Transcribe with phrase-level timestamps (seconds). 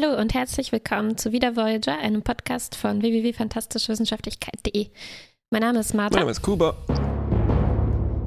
[0.00, 4.90] Hallo und herzlich willkommen zu Wieder Voyager, einem Podcast von www.fantastischewissenschaftlichkeit.de.
[5.50, 6.14] Mein Name ist Martha.
[6.14, 6.76] Mein Name ist Kuba.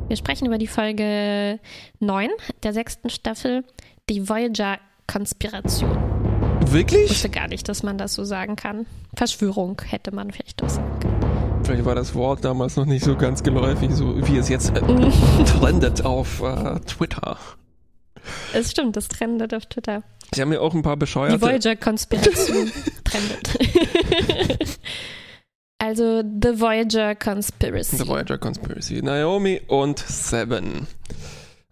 [0.10, 1.60] Wir sprechen über die Folge
[2.02, 2.29] 9
[2.63, 3.63] der sechsten Staffel,
[4.10, 5.97] die Voyager-Konspiration.
[6.65, 7.10] Ich Wirklich?
[7.10, 8.86] wusste gar nicht, dass man das so sagen kann.
[9.16, 11.64] Verschwörung hätte man vielleicht auch sagen können.
[11.64, 14.82] Vielleicht war das Wort damals noch nicht so ganz geläufig, so wie es jetzt äh,
[15.46, 17.38] trendet auf äh, Twitter.
[18.54, 20.04] Es stimmt, das trendet auf Twitter.
[20.34, 21.42] Ich habe mir auch ein paar Die bescheuerte.
[21.42, 22.71] Voyager-Konspiration
[23.04, 23.60] trendet.
[25.78, 27.98] also, The Voyager Conspiracy.
[27.98, 29.02] The Voyager Conspiracy.
[29.02, 30.88] Naomi und Seven.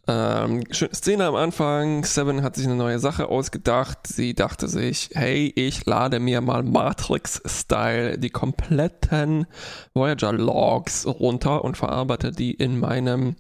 [0.10, 2.04] Ähm, schöne Szene am Anfang.
[2.04, 4.08] Seven hat sich eine neue Sache ausgedacht.
[4.08, 9.46] Sie dachte sich, hey, ich lade mir mal Matrix-Style die kompletten
[9.94, 13.36] Voyager-Logs runter und verarbeite die in meinem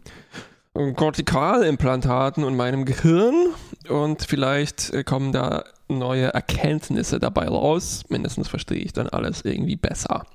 [0.73, 3.33] Kortikalimplantaten und meinem Gehirn
[3.89, 8.03] und vielleicht äh, kommen da neue Erkenntnisse dabei raus.
[8.09, 10.25] Mindestens verstehe ich dann alles irgendwie besser.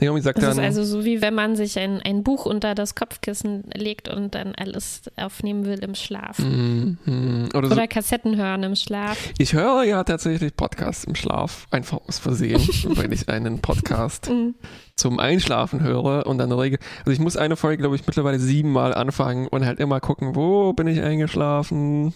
[0.00, 2.74] Naomi sagt Das dann, ist also so, wie wenn man sich ein, ein Buch unter
[2.74, 6.38] das Kopfkissen legt und dann alles aufnehmen will im Schlaf.
[6.38, 7.48] Mhm.
[7.54, 9.18] Oder so, Oder Kassetten hören im Schlaf.
[9.36, 12.60] ich höre ja tatsächlich Podcasts im Schlaf, einfach aus Versehen,
[12.96, 14.54] wenn ich einen Podcast Mhm.
[14.98, 16.78] Zum Einschlafen höre und dann regel.
[17.00, 20.72] Also ich muss eine Folge, glaube ich, mittlerweile siebenmal anfangen und halt immer gucken, wo
[20.72, 22.12] bin ich eingeschlafen.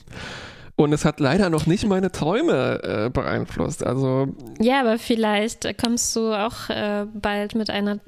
[0.74, 3.84] Und es hat leider noch nicht meine Träume äh, beeinflusst.
[3.84, 8.00] Also Ja, aber vielleicht kommst du auch äh, bald mit einer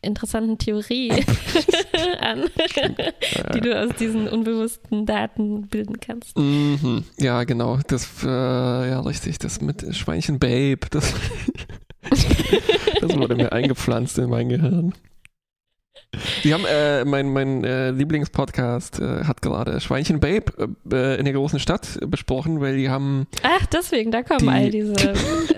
[0.00, 1.10] interessanten Theorie
[2.20, 2.44] an,
[3.52, 6.38] die du aus diesen unbewussten Daten bilden kannst.
[6.38, 7.04] Mhm.
[7.18, 7.78] Ja, genau.
[7.88, 9.38] Das, äh, ja, richtig.
[9.40, 11.12] Das mit Schweinchen Babe, das,
[13.00, 14.94] das wurde mir eingepflanzt in mein Gehirn.
[16.44, 20.44] Die haben, äh, mein, mein äh, Lieblingspodcast äh, hat gerade Schweinchen Babe
[20.90, 24.70] äh, in der großen Stadt besprochen, weil die haben Ach, deswegen, da kommen Die- all
[24.70, 24.94] diese,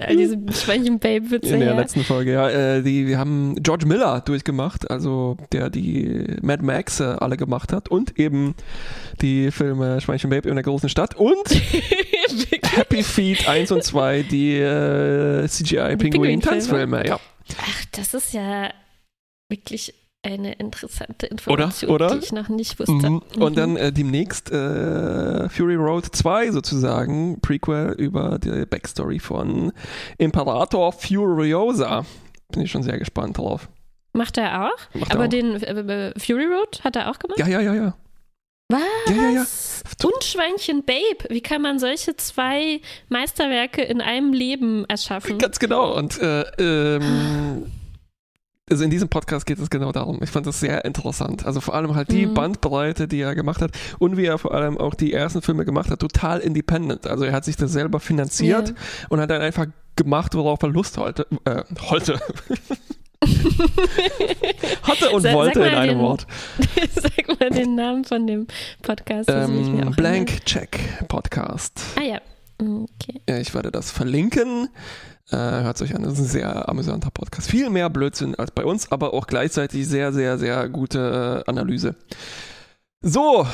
[0.01, 1.77] all diese Schweinchen-Babe-Witze in der her.
[1.77, 7.01] letzten Folge, ja, äh, die, die haben George Miller durchgemacht, also der die Mad Max
[7.01, 8.55] äh, alle gemacht hat und eben
[9.23, 11.37] die Filme Schweinchen Babe in der großen Stadt und
[12.75, 17.19] Happy Feet 1 und 2, die äh, CGI-Pinguin-Tanzfilme, ja.
[17.61, 18.71] Ach, das ist ja
[19.49, 19.95] wirklich
[20.27, 22.11] eine interessante Information, Oder?
[22.11, 22.93] die ich noch nicht wusste.
[22.93, 23.23] Mhm.
[23.39, 29.73] Und dann äh, demnächst äh, Fury Road 2 sozusagen, Prequel über die Backstory von
[30.19, 32.05] Imperator Furiosa.
[32.53, 33.69] Bin ich schon sehr gespannt drauf.
[34.13, 34.95] Macht er auch?
[34.95, 35.29] Macht er Aber auch.
[35.29, 37.39] den äh, äh, Fury Road hat er auch gemacht?
[37.39, 37.95] Ja, ja, ja, ja.
[38.69, 38.81] Was?
[39.09, 39.47] Ja, ja, ja.
[40.03, 41.29] Und Schweinchen Babe.
[41.29, 45.39] Wie kann man solche zwei Meisterwerke in einem Leben erschaffen?
[45.39, 45.97] Ganz genau.
[45.97, 47.71] Und äh, ähm,
[48.69, 50.19] also in diesem Podcast geht es genau darum.
[50.23, 51.47] Ich fand das sehr interessant.
[51.47, 52.35] Also vor allem halt die Mhm.
[52.35, 55.89] Bandbreite, die er gemacht hat und wie er vor allem auch die ersten Filme gemacht
[55.91, 57.07] hat, total independent.
[57.07, 58.75] Also er hat sich das selber finanziert Ja.
[59.09, 62.19] und hat dann einfach gemacht, worauf er Lust heute, äh, heute.
[64.83, 66.27] hatte und Sag- wollte in einem den- Wort.
[66.93, 68.49] Sag mal den Namen von dem
[68.83, 69.31] Podcast.
[69.33, 71.81] Ähm, Blank Check Podcast.
[71.97, 72.21] Ah ja.
[72.59, 73.21] Okay.
[73.29, 74.69] Ja, ich werde das verlinken.
[75.33, 77.51] Äh, hört euch an, das ist ein sehr amüsanter Podcast.
[77.51, 81.97] Viel mehr Blödsinn als bei uns, aber auch gleichzeitig sehr, sehr, sehr gute äh, Analyse.
[83.03, 83.47] So,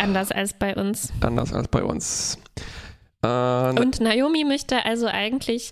[0.00, 1.12] Anders als bei uns.
[1.20, 2.38] anders als bei uns.
[3.22, 5.70] Äh, Und Naomi möchte also eigentlich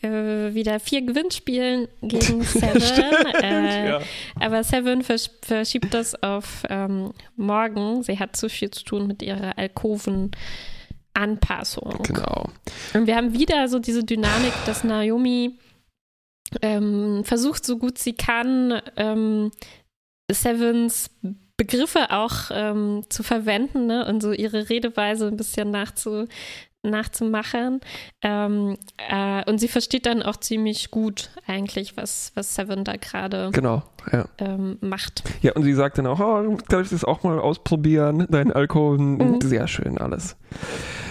[0.00, 2.80] äh, wieder vier Gewinnspielen gegen Seven.
[3.42, 4.00] äh, ja.
[4.40, 8.02] Aber Seven versch verschiebt das auf ähm, morgen.
[8.04, 9.58] Sie hat zu viel zu tun mit ihrer
[11.14, 12.02] Alkoven-Anpassung.
[12.02, 12.48] Genau.
[12.92, 15.58] Und wir haben wieder so diese Dynamik, dass Naomi
[16.62, 19.50] ähm, versucht, so gut sie kann, ähm,
[20.30, 21.10] Sevens
[21.56, 24.06] Begriffe auch ähm, zu verwenden ne?
[24.06, 26.26] und so ihre Redeweise ein bisschen nachzu,
[26.84, 27.80] nachzumachen.
[28.22, 28.76] Ähm,
[29.10, 33.82] äh, und sie versteht dann auch ziemlich gut eigentlich, was, was Seven da gerade Genau.
[34.12, 34.26] Ja.
[34.38, 35.22] ähm, macht.
[35.40, 38.26] ja, und sie sagt dann auch, oh, darf ich das auch mal ausprobieren?
[38.28, 39.40] Dein Alkohol, Mhm.
[39.42, 40.36] sehr schön alles.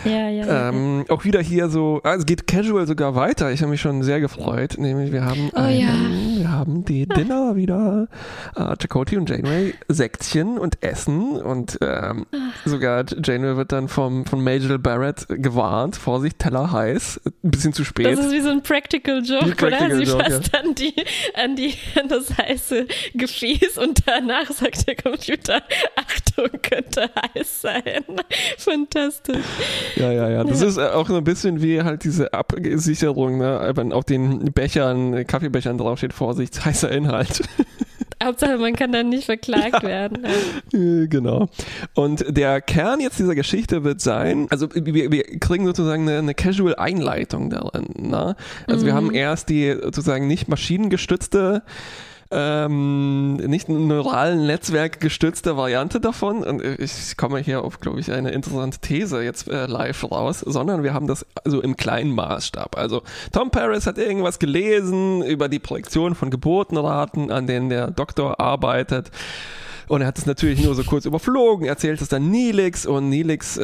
[0.05, 0.45] Ja, ja.
[0.45, 0.69] ja.
[0.69, 3.51] Ähm, auch wieder hier so, ah, es geht casual sogar weiter.
[3.51, 4.75] Ich habe mich schon sehr gefreut.
[4.77, 6.39] Nämlich wir haben Oh einen, ja.
[6.41, 8.07] wir haben die Dinner wieder.
[8.55, 12.25] Äh, Chakotay und Janeway Sektchen und Essen und ähm,
[12.65, 15.25] sogar Janeway wird dann vom, von Major Barrett
[15.63, 15.95] gewarnt.
[15.95, 17.21] Vorsicht, Teller heiß.
[17.43, 18.05] Ein bisschen zu spät.
[18.05, 19.95] Das ist wie so ein Practical Joke, Practical oder?
[19.97, 20.93] Sie Joke, fasst an, die,
[21.35, 25.61] an, die, an das heiße Gefäß und danach sagt der Computer,
[25.95, 28.03] Achtung, könnte heiß sein.
[28.57, 29.37] Fantastisch.
[29.95, 30.43] Ja, ja, ja.
[30.43, 30.67] Das Ja.
[30.67, 33.71] ist äh, auch so ein bisschen wie halt diese Absicherung, ne?
[33.75, 37.41] wenn auf den Bechern, Kaffeebechern draufsteht, Vorsicht, heißer Inhalt.
[38.25, 39.83] Hauptsache, man kann dann nicht verklagt ja.
[39.83, 40.25] werden.
[40.71, 41.05] Ja.
[41.07, 41.49] Genau.
[41.93, 46.33] Und der Kern jetzt dieser Geschichte wird sein, also wir, wir kriegen sozusagen eine, eine
[46.33, 47.87] Casual-Einleitung darin.
[47.97, 48.35] Ne?
[48.67, 48.85] Also mhm.
[48.85, 51.63] wir haben erst die sozusagen nicht maschinengestützte
[52.33, 56.43] ähm, nicht ein neuralen Netzwerk gestützte Variante davon.
[56.43, 60.83] Und ich komme hier auf, glaube ich, eine interessante These jetzt äh, live raus, sondern
[60.83, 62.77] wir haben das also im kleinen Maßstab.
[62.77, 68.39] Also Tom Paris hat irgendwas gelesen über die Projektion von Geburtenraten, an denen der Doktor
[68.39, 69.11] arbeitet.
[69.87, 73.57] Und er hat es natürlich nur so kurz überflogen, erzählt es dann Nilix und Nilix
[73.57, 73.61] äh,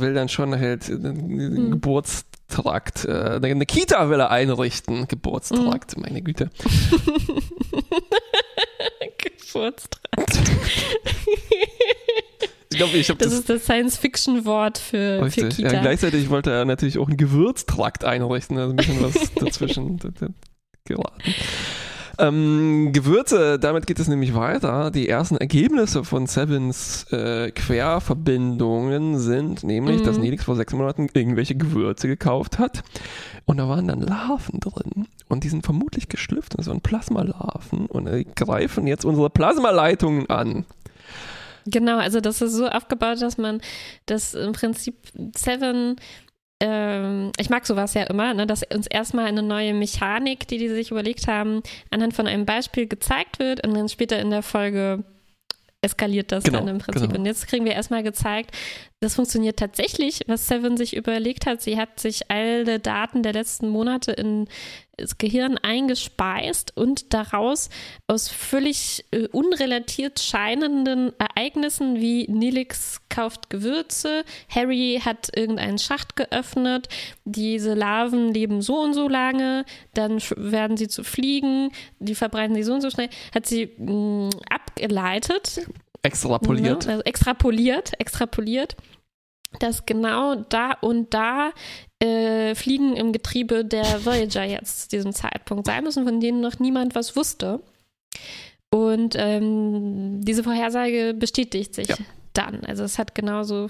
[0.00, 1.70] will dann schon halt mhm.
[1.70, 2.24] Geburts
[2.54, 3.04] Geburtstrakt.
[3.04, 5.08] Äh, eine Kita will er einrichten.
[5.08, 6.02] Geburtstrakt, mhm.
[6.02, 6.50] meine Güte.
[9.18, 10.38] Geburtstrakt.
[12.70, 13.28] Ich glaube, ich habe das.
[13.28, 15.74] Das ist das Science-Fiction-Wort für, für Kita.
[15.74, 18.58] Ja, gleichzeitig wollte er natürlich auch einen Gewürztrakt einrichten.
[18.58, 20.00] Also ein bisschen was dazwischen
[20.84, 21.34] geraten.
[22.18, 24.90] Ähm, Gewürze, damit geht es nämlich weiter.
[24.90, 30.04] Die ersten Ergebnisse von Sevens äh, Querverbindungen sind nämlich, mhm.
[30.04, 32.82] dass Nelix vor sechs Monaten irgendwelche Gewürze gekauft hat.
[33.46, 35.06] Und da waren dann Larven drin.
[35.28, 36.58] Und die sind vermutlich geschlüpft.
[36.58, 37.86] Das waren Plasmalarven.
[37.86, 40.64] Und die greifen jetzt unsere Plasmaleitungen an.
[41.66, 43.60] Genau, also das ist so aufgebaut, dass man
[44.06, 44.96] das im Prinzip
[45.34, 45.96] Seven
[46.64, 50.70] ähm, ich mag sowas ja immer, ne, dass uns erstmal eine neue Mechanik, die die
[50.70, 55.04] sich überlegt haben, anhand von einem Beispiel gezeigt wird und dann später in der Folge
[55.82, 57.08] eskaliert das genau, dann im Prinzip.
[57.08, 57.20] Genau.
[57.20, 58.56] Und jetzt kriegen wir erstmal gezeigt,
[59.04, 61.60] das funktioniert tatsächlich, was Seven sich überlegt hat.
[61.60, 64.48] Sie hat sich alle Daten der letzten Monate in
[64.96, 67.68] das Gehirn eingespeist und daraus
[68.06, 76.88] aus völlig äh, unrelatiert scheinenden Ereignissen wie Nilix kauft Gewürze, Harry hat irgendeinen Schacht geöffnet,
[77.24, 82.62] diese Larven leben so und so lange, dann werden sie zu Fliegen, die verbreiten sie
[82.62, 85.68] so und so schnell, hat sie mh, mm, abgeleitet.
[86.04, 86.86] Extrapoliert.
[86.86, 86.92] Ne?
[86.92, 88.76] Also extrapoliert, extrapoliert
[89.58, 91.52] dass genau da und da
[92.00, 96.58] äh, Fliegen im Getriebe der Voyager jetzt zu diesem Zeitpunkt sein müssen, von denen noch
[96.58, 97.60] niemand was wusste.
[98.70, 101.96] Und ähm, diese Vorhersage bestätigt sich ja.
[102.32, 102.64] dann.
[102.64, 103.68] Also es hat genauso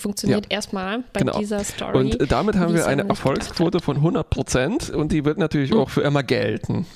[0.00, 0.56] funktioniert ja.
[0.56, 1.38] erstmal bei genau.
[1.38, 1.98] dieser Story.
[1.98, 5.78] Und damit haben wir eine Erfolgsquote von 100 Prozent und die wird natürlich mhm.
[5.78, 6.86] auch für immer gelten.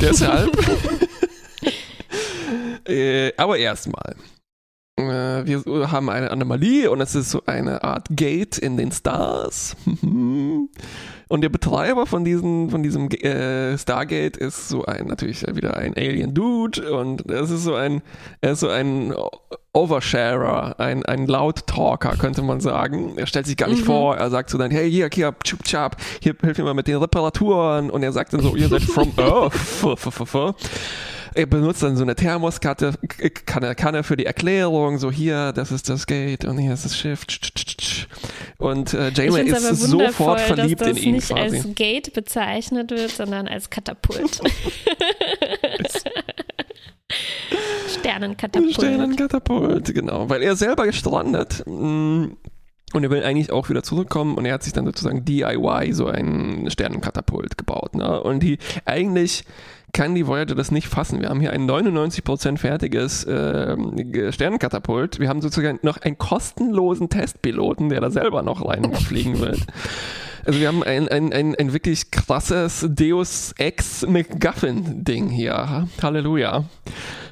[0.00, 0.50] Deshalb.
[2.86, 4.14] äh, aber erstmal.
[4.96, 9.76] Äh, wir haben eine Anomalie und es ist so eine Art Gate in den Stars.
[11.30, 15.96] Und der Betreiber von, diesen, von diesem äh, Stargate ist so ein, natürlich wieder ein
[15.96, 18.02] Alien Dude und es ist so ein,
[18.40, 19.14] er ist so ein
[19.72, 23.16] Oversharer, ein, ein Loud-Talker, könnte man sagen.
[23.16, 23.86] Er stellt sich gar nicht mhm.
[23.86, 26.88] vor, er sagt so dann, hey, hier, hier, chup, chup, hier, hilf mir mal mit
[26.88, 29.54] den Reparaturen und er sagt dann so, ihr seid from Earth.
[31.34, 32.94] Er benutzt dann so eine Thermoskarte,
[33.46, 36.96] Kanne, Kanne für die Erklärung, so hier, das ist das Gate und hier ist das
[36.96, 37.26] Schiff.
[38.58, 41.14] Und äh, Janeway ist sofort verliebt in ihn.
[41.16, 44.40] Dass das nicht als Gate bezeichnet wird, sondern als Katapult.
[47.88, 48.74] Sternenkatapult.
[48.74, 50.28] Sternenkatapult, genau.
[50.28, 51.64] Weil er selber gestrandet.
[51.66, 52.32] Mm,
[52.92, 56.06] und er will eigentlich auch wieder zurückkommen und er hat sich dann sozusagen DIY so
[56.06, 57.94] ein Sternenkatapult gebaut.
[57.94, 58.20] Ne?
[58.20, 59.44] Und die eigentlich
[59.92, 61.20] kann die Voyager das nicht fassen.
[61.20, 63.76] Wir haben hier ein 99% fertiges äh,
[64.32, 65.18] Sternenkatapult.
[65.18, 69.66] Wir haben sozusagen noch einen kostenlosen Testpiloten, der da selber noch reinfliegen wird.
[70.44, 75.88] Also wir haben ein, ein, ein, ein wirklich krasses Deus Ex McGuffin-Ding hier.
[76.02, 76.64] Halleluja.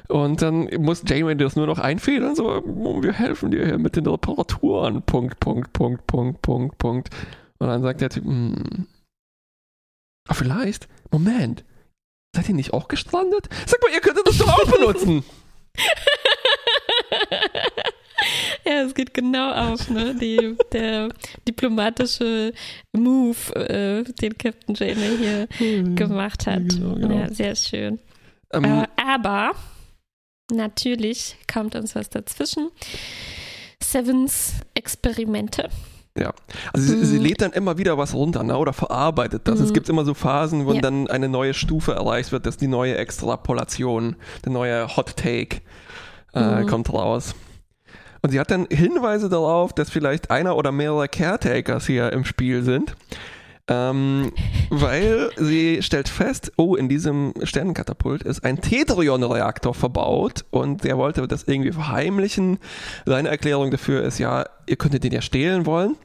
[0.09, 3.95] Und dann muss Janeway das nur noch einfädeln, so, oh, wir helfen dir hier mit
[3.95, 5.03] den Reparaturen.
[5.03, 7.09] Punkt, Punkt, Punkt, Punkt, Punkt, Punkt.
[7.59, 8.87] Und dann sagt der Typ, hm,
[10.27, 11.63] ah, vielleicht, Moment,
[12.35, 13.49] Seid ihr nicht auch gestrandet?
[13.65, 15.23] Sag mal, ihr könntet das doch auch benutzen.
[18.65, 20.15] ja, es geht genau auf, ne?
[20.15, 21.09] Die, der
[21.47, 22.53] diplomatische
[22.91, 26.69] Move, äh, den Captain Janeway hier hm, gemacht hat.
[26.69, 27.19] Genau, genau.
[27.19, 27.99] Ja, sehr schön.
[28.53, 29.53] Ähm, äh, aber
[30.51, 32.69] natürlich kommt uns was dazwischen.
[33.81, 35.69] Sevens Experimente.
[36.19, 36.33] Ja,
[36.73, 36.99] also mhm.
[36.99, 37.23] sie, sie, mhm.
[37.23, 39.59] lädt dann immer wieder was runter ne, oder verarbeitet das.
[39.59, 39.65] Mhm.
[39.65, 40.81] Es gibt immer so Phasen, wo ja.
[40.81, 45.61] dann eine neue Stufe erreicht wird, dass die neue Extrapolation, der neue Hot Take
[46.33, 46.67] äh, mhm.
[46.67, 47.35] kommt raus.
[48.21, 52.63] Und sie hat dann Hinweise darauf, dass vielleicht einer oder mehrere Caretakers hier im Spiel
[52.63, 52.95] sind.
[53.69, 54.33] Ähm,
[54.69, 61.27] weil sie stellt fest, oh, in diesem Sternenkatapult ist ein Tetrion-Reaktor verbaut und der wollte
[61.29, 62.57] das irgendwie verheimlichen.
[63.05, 65.95] Seine Erklärung dafür ist ja, ihr könntet den ja stehlen wollen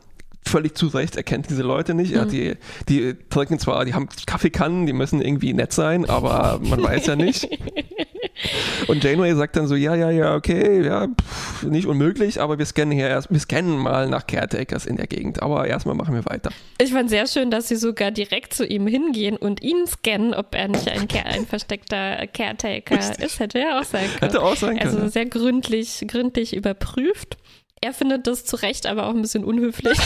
[0.46, 2.14] völlig zu Recht erkennt diese Leute nicht.
[2.14, 2.28] Mhm.
[2.28, 2.54] die,
[2.88, 7.16] die trinken zwar, die haben Kaffeekannen, die müssen irgendwie nett sein, aber man weiß ja
[7.16, 7.48] nicht.
[8.88, 12.66] Und Janeway sagt dann so, ja, ja, ja, okay, ja, pff, nicht unmöglich, aber wir
[12.66, 16.24] scannen hier erst, wir scannen mal nach Caretakers in der Gegend, aber erstmal machen wir
[16.26, 16.50] weiter.
[16.80, 20.54] Ich fand sehr schön, dass sie sogar direkt zu ihm hingehen und ihn scannen, ob
[20.54, 23.24] er nicht ein, ein versteckter Caretaker Richtig.
[23.24, 23.40] ist.
[23.40, 24.20] Hätte er auch sein können.
[24.20, 24.96] Hätte auch sein können.
[24.96, 27.38] Also sehr gründlich, gründlich überprüft.
[27.84, 29.98] Er findet das zu Recht aber auch ein bisschen unhöflich,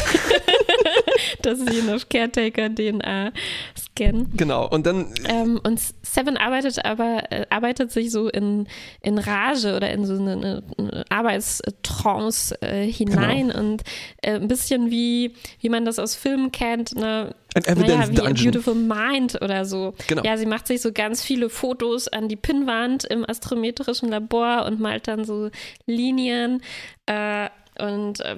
[1.42, 3.30] dass sie ihn auf Caretaker-DNA
[3.78, 4.32] scannen.
[4.36, 5.14] Genau, und dann.
[5.28, 8.66] Ähm, und Seven arbeitet aber, äh, arbeitet sich so in,
[9.00, 13.60] in Rage oder in so eine, eine Arbeitstrance äh, hinein genau.
[13.60, 13.84] und
[14.22, 17.32] äh, ein bisschen wie, wie man das aus Filmen kennt, ne?
[17.54, 19.94] Ein Evidence naja, wie A Beautiful Mind oder so.
[20.08, 20.22] Genau.
[20.24, 24.80] Ja, sie macht sich so ganz viele Fotos an die Pinnwand im astrometrischen Labor und
[24.80, 25.50] malt dann so
[25.86, 26.60] Linien.
[27.06, 28.36] Äh, und äh,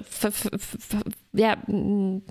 [1.33, 1.57] ja,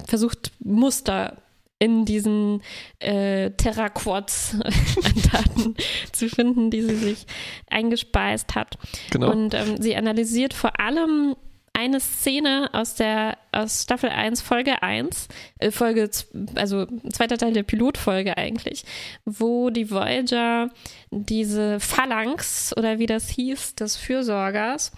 [0.07, 1.37] versucht Muster
[1.81, 2.63] in diesen
[2.99, 5.75] äh, Terraquartz an Daten
[6.13, 7.27] zu finden, die sie sich
[7.69, 8.77] eingespeist hat.
[9.11, 9.31] Genau.
[9.31, 11.35] Und ähm, sie analysiert vor allem
[11.73, 16.11] eine Szene aus der aus Staffel 1, Folge 1, äh, Folge,
[16.55, 18.85] also zweiter Teil der Pilotfolge eigentlich,
[19.25, 20.69] wo die Voyager
[21.11, 24.93] diese Phalanx oder wie das hieß, des Fürsorgers,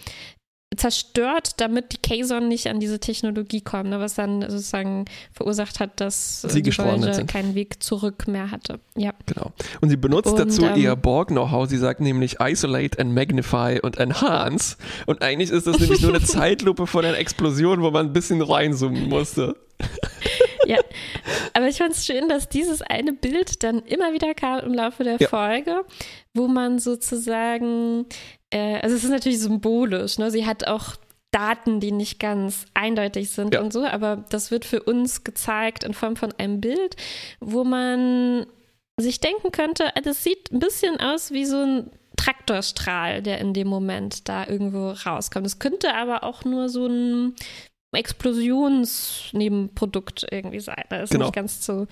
[0.77, 6.01] zerstört, damit die Kazon nicht an diese Technologie kommen, ne, was dann sozusagen verursacht hat,
[6.01, 8.81] dass sie die keinen Weg zurück mehr hatte.
[8.97, 9.13] Ja.
[9.27, 9.53] Genau.
[9.81, 11.69] Und sie benutzt und, dazu ähm, ihr Borg-Know-how.
[11.69, 14.77] Sie sagt nämlich Isolate and Magnify und Enhance.
[15.07, 18.41] Und eigentlich ist das nämlich nur eine Zeitlupe von einer Explosion, wo man ein bisschen
[18.43, 19.57] reinzoomen musste.
[20.67, 20.79] ja,
[21.55, 25.05] aber ich fand es schön, dass dieses eine Bild dann immer wieder kam im Laufe
[25.05, 25.29] der ja.
[25.29, 25.83] Folge,
[26.35, 28.07] wo man sozusagen
[28.53, 30.31] äh, also es ist natürlich symbolisch, ne?
[30.31, 30.97] Sie hat auch
[31.33, 33.61] Daten, die nicht ganz eindeutig sind ja.
[33.61, 36.97] und so, aber das wird für uns gezeigt in Form von einem Bild,
[37.41, 38.47] wo man
[38.99, 43.55] sich denken könnte, äh, das sieht ein bisschen aus wie so ein Traktorstrahl, der in
[43.55, 45.47] dem Moment da irgendwo rauskommt.
[45.47, 47.35] Es könnte aber auch nur so ein
[47.93, 50.85] Explosionsnebenprodukt irgendwie sein.
[50.89, 51.27] Das ist genau.
[51.27, 51.87] nicht ganz zu,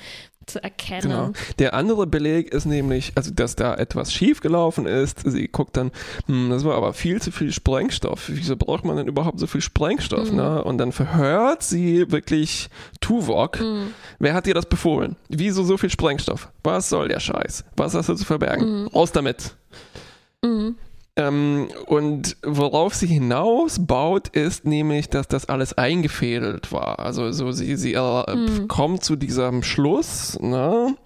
[0.52, 1.02] zu erkennen.
[1.02, 1.32] Genau.
[1.58, 5.20] Der andere Beleg ist nämlich, also dass da etwas schiefgelaufen ist.
[5.24, 5.90] Sie guckt dann,
[6.26, 8.24] hm, das war aber viel zu viel Sprengstoff.
[8.28, 10.30] Wieso braucht man denn überhaupt so viel Sprengstoff?
[10.30, 10.36] Mhm.
[10.36, 10.64] Ne?
[10.64, 12.68] Und dann verhört sie wirklich
[13.00, 13.60] Tuvok.
[13.60, 13.94] Mhm.
[14.18, 15.16] Wer hat dir das befohlen?
[15.28, 16.48] Wieso so viel Sprengstoff?
[16.62, 17.64] Was soll der Scheiß?
[17.76, 18.82] Was hast du zu verbergen?
[18.82, 18.86] Mhm.
[18.88, 19.54] Raus damit.
[20.42, 20.76] Mhm.
[21.20, 26.98] Ähm, und worauf sie hinausbaut, ist nämlich, dass das alles eingefädelt war.
[26.98, 28.68] Also so sie, sie äh, mhm.
[28.68, 30.96] kommt zu diesem Schluss, ne?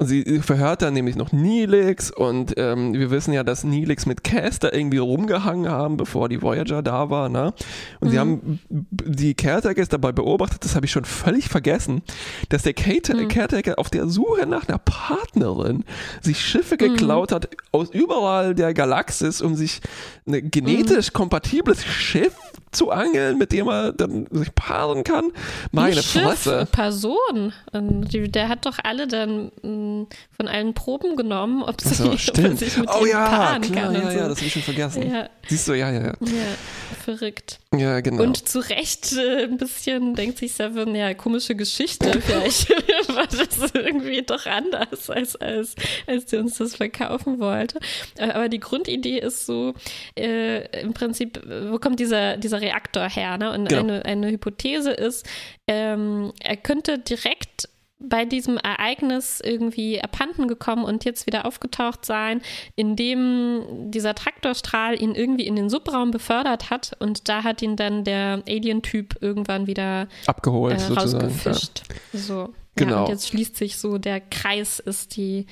[0.00, 4.72] Sie verhört dann nämlich noch Nilix und ähm, wir wissen ja, dass Nilix mit Caster
[4.72, 7.52] irgendwie rumgehangen haben, bevor die Voyager da war, ne?
[8.00, 8.12] Und mhm.
[8.12, 12.02] sie haben die Caretaker dabei beobachtet, das habe ich schon völlig vergessen,
[12.48, 13.28] dass der mhm.
[13.28, 13.78] Caretaker mhm.
[13.78, 15.84] auf der Suche nach einer Partnerin
[16.22, 17.34] sich Schiffe geklaut mhm.
[17.34, 19.80] hat aus überall der Galaxis um sich
[20.26, 21.14] ein genetisch mhm.
[21.14, 22.34] kompatibles Schiff
[22.70, 25.32] zu angeln, mit dem er dann sich paaren kann.
[25.72, 26.60] Meine Fresse.
[26.60, 27.52] Schiff, Person.
[27.72, 32.18] Der hat doch alle dann mm, von allen Proben genommen, ob, sie, so, ob
[32.58, 33.94] sich mit oh, ja, paaren klar, kann.
[33.94, 34.28] Ja, ja, so.
[34.28, 35.10] das habe ich schon vergessen.
[35.10, 35.28] Ja.
[35.48, 36.14] Siehst du, ja, ja, ja.
[36.20, 36.56] Ja,
[37.04, 37.58] verrückt.
[37.74, 38.22] Ja, genau.
[38.22, 42.20] Und zu Recht äh, ein bisschen denkt sich Seven, ja, komische Geschichte.
[42.20, 42.68] Vielleicht
[43.08, 45.74] war das irgendwie doch anders, als, als,
[46.06, 47.78] als sie uns das verkaufen wollte.
[48.16, 49.74] Äh, aber die Grundidee ist so,
[50.16, 53.36] äh, im Prinzip, wo kommt dieser, dieser Reaktor her?
[53.38, 53.52] Ne?
[53.52, 53.80] Und genau.
[53.80, 55.26] eine, eine Hypothese ist,
[55.66, 57.68] ähm, er könnte direkt
[58.00, 62.42] bei diesem Ereignis irgendwie abhanden gekommen und jetzt wieder aufgetaucht sein,
[62.76, 68.04] indem dieser Traktorstrahl ihn irgendwie in den Subraum befördert hat und da hat ihn dann
[68.04, 71.82] der Alien-Typ irgendwann wieder abgeholt, äh, rausgefischt.
[72.12, 72.18] Ja.
[72.18, 72.54] So.
[72.76, 72.92] Genau.
[72.92, 75.46] Ja, und jetzt schließt sich so der Kreis, ist die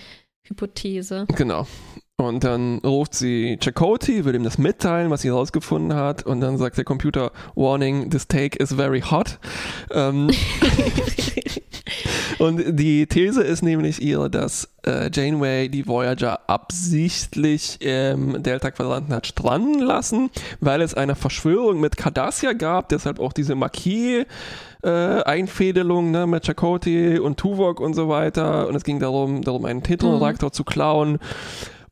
[0.44, 1.26] Hypothese.
[1.34, 1.66] Genau.
[2.18, 6.24] Und dann ruft sie Chakoti, will ihm das mitteilen, was sie herausgefunden hat.
[6.24, 9.38] Und dann sagt der Computer, Warning, this take is very hot.
[9.90, 10.30] Ähm,
[12.38, 19.26] und die These ist nämlich ihre, dass äh, Janeway die Voyager absichtlich im Delta-Quadranten hat
[19.26, 20.30] stranden lassen,
[20.60, 24.24] weil es eine Verschwörung mit Cardassia gab, deshalb auch diese Marquis
[24.82, 28.68] äh, Einfädelung ne, mit Chakoti und Tuvok und so weiter.
[28.68, 30.52] Und es ging darum, darum einen Tetraraktor mhm.
[30.54, 31.18] zu klauen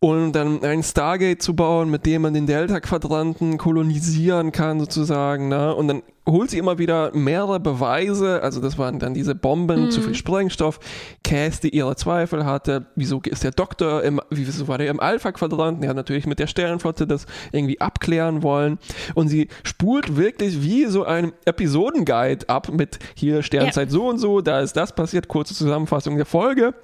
[0.05, 5.49] und dann ein Stargate zu bauen, mit dem man den Delta-Quadranten kolonisieren kann, sozusagen.
[5.49, 5.75] Ne?
[5.75, 9.91] Und dann holt sie immer wieder mehrere Beweise, also das waren dann diese Bomben, mhm.
[9.91, 10.79] zu viel Sprengstoff,
[11.23, 15.81] Cass, die ihre Zweifel hatte, wieso ist der Doktor im, wieso war der im Alpha-Quadranten,
[15.81, 18.79] der hat natürlich mit der Sternenflotte das irgendwie abklären wollen
[19.15, 23.93] und sie spult wirklich wie so ein Episodenguide ab mit hier Sternzeit ja.
[23.93, 26.75] so und so, da ist das passiert, kurze Zusammenfassung der Folge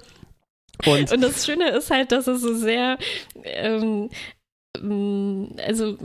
[0.85, 2.97] und, und, das Schöne ist halt, dass es so sehr
[3.43, 4.09] ähm,
[4.77, 5.97] ähm, also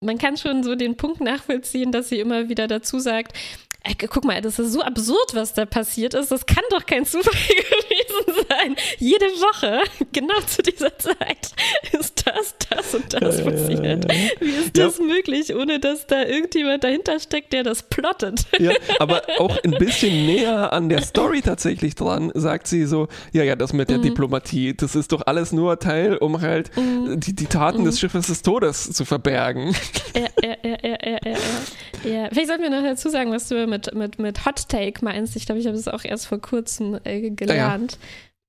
[0.00, 3.36] man kann schon so den Punkt nachvollziehen, dass sie immer wieder dazu sagt,
[3.82, 6.30] Ey, guck mal, das ist so absurd, was da passiert ist.
[6.30, 8.76] Das kann doch kein Zufall gewesen sein.
[8.98, 9.80] Jede Woche,
[10.12, 11.52] genau zu dieser Zeit,
[11.98, 14.06] ist das, das und das passiert.
[14.40, 15.04] Wie ist das ja.
[15.04, 18.44] möglich, ohne dass da irgendjemand dahinter steckt, der das plottet?
[18.58, 23.44] Ja, aber auch ein bisschen näher an der Story tatsächlich dran, sagt sie so, ja,
[23.44, 24.02] ja, das mit der mhm.
[24.02, 27.18] Diplomatie, das ist doch alles nur Teil, um halt mhm.
[27.18, 27.84] die, die Taten mhm.
[27.86, 29.74] des Schiffes des Todes zu verbergen.
[30.14, 32.10] Ja, ja, ja, ja, ja, ja.
[32.10, 32.28] ja.
[32.30, 35.36] Vielleicht sollten wir noch dazu sagen, was du mit, mit, mit Hot Take meinst.
[35.36, 37.98] Ich glaube, ich habe es auch erst vor kurzem äh, gelernt.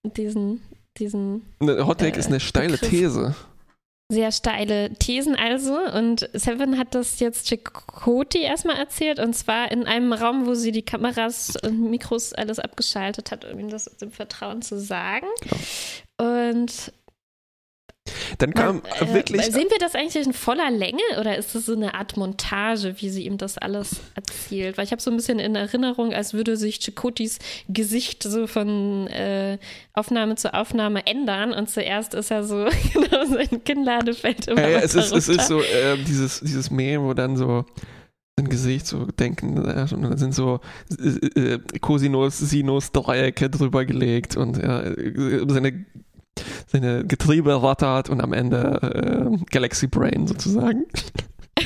[0.03, 0.11] Ja.
[0.11, 0.61] Diesen,
[0.97, 1.43] diesen.
[1.59, 2.89] Eine Hot Take äh, ist eine steile Begriff.
[2.89, 3.35] These.
[4.11, 5.79] Sehr steile Thesen also.
[5.79, 9.19] Und Seven hat das jetzt Chakoti erstmal erzählt.
[9.19, 13.57] Und zwar in einem Raum, wo sie die Kameras und Mikros alles abgeschaltet hat, um
[13.57, 15.27] ihm das im Vertrauen zu sagen.
[15.39, 16.51] Genau.
[16.51, 16.91] Und
[18.41, 19.45] dann kam äh, wirklich.
[19.45, 23.09] Sehen wir das eigentlich in voller Länge oder ist das so eine Art Montage, wie
[23.09, 24.77] sie ihm das alles erzählt?
[24.77, 29.07] Weil ich habe so ein bisschen in Erinnerung, als würde sich Chicotis Gesicht so von
[29.07, 29.57] äh,
[29.93, 34.69] Aufnahme zu Aufnahme ändern und zuerst ist er so, genau, sein Kinnlade fällt immer ja,
[34.69, 37.65] ja, es, ist, es ist so äh, dieses, dieses Meme, wo dann so
[38.37, 40.61] ein Gesicht so denken und dann sind so
[40.99, 45.85] äh, äh, Cosinus, Sinus Dreiecke drüber gelegt und äh, seine
[46.67, 50.85] seine Getriebe rattert und am Ende äh, Galaxy Brain sozusagen.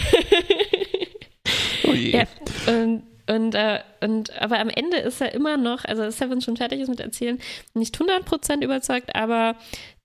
[1.88, 2.17] oh je.
[2.17, 2.27] Ja,
[2.67, 6.82] und, und, äh, und, aber am Ende ist er immer noch, also Seven schon fertig
[6.82, 7.39] ist mit Erzählen,
[7.74, 9.55] nicht 100% überzeugt, aber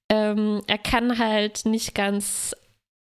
[0.09, 2.55] ähm, er kann halt nicht ganz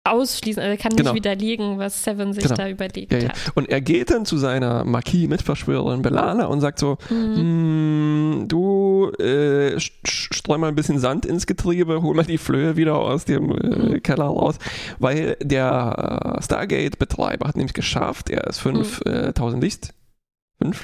[0.04, 1.12] ausschließen, also er kann genau.
[1.12, 2.56] nicht widerlegen, was Seven sich genau.
[2.56, 3.28] da überlegt ja, ja.
[3.30, 3.36] hat.
[3.54, 8.44] Und er geht dann zu seiner Marquis-Mitverschwörerin Belana und sagt so, mhm.
[8.46, 13.24] du äh, streu mal ein bisschen Sand ins Getriebe, hol mal die Flöhe wieder aus
[13.24, 14.02] dem äh, mhm.
[14.02, 14.56] Keller raus,
[14.98, 19.62] weil der äh, Stargate-Betreiber hat nämlich geschafft, er ist 5000 mhm.
[19.62, 19.94] Äh, Licht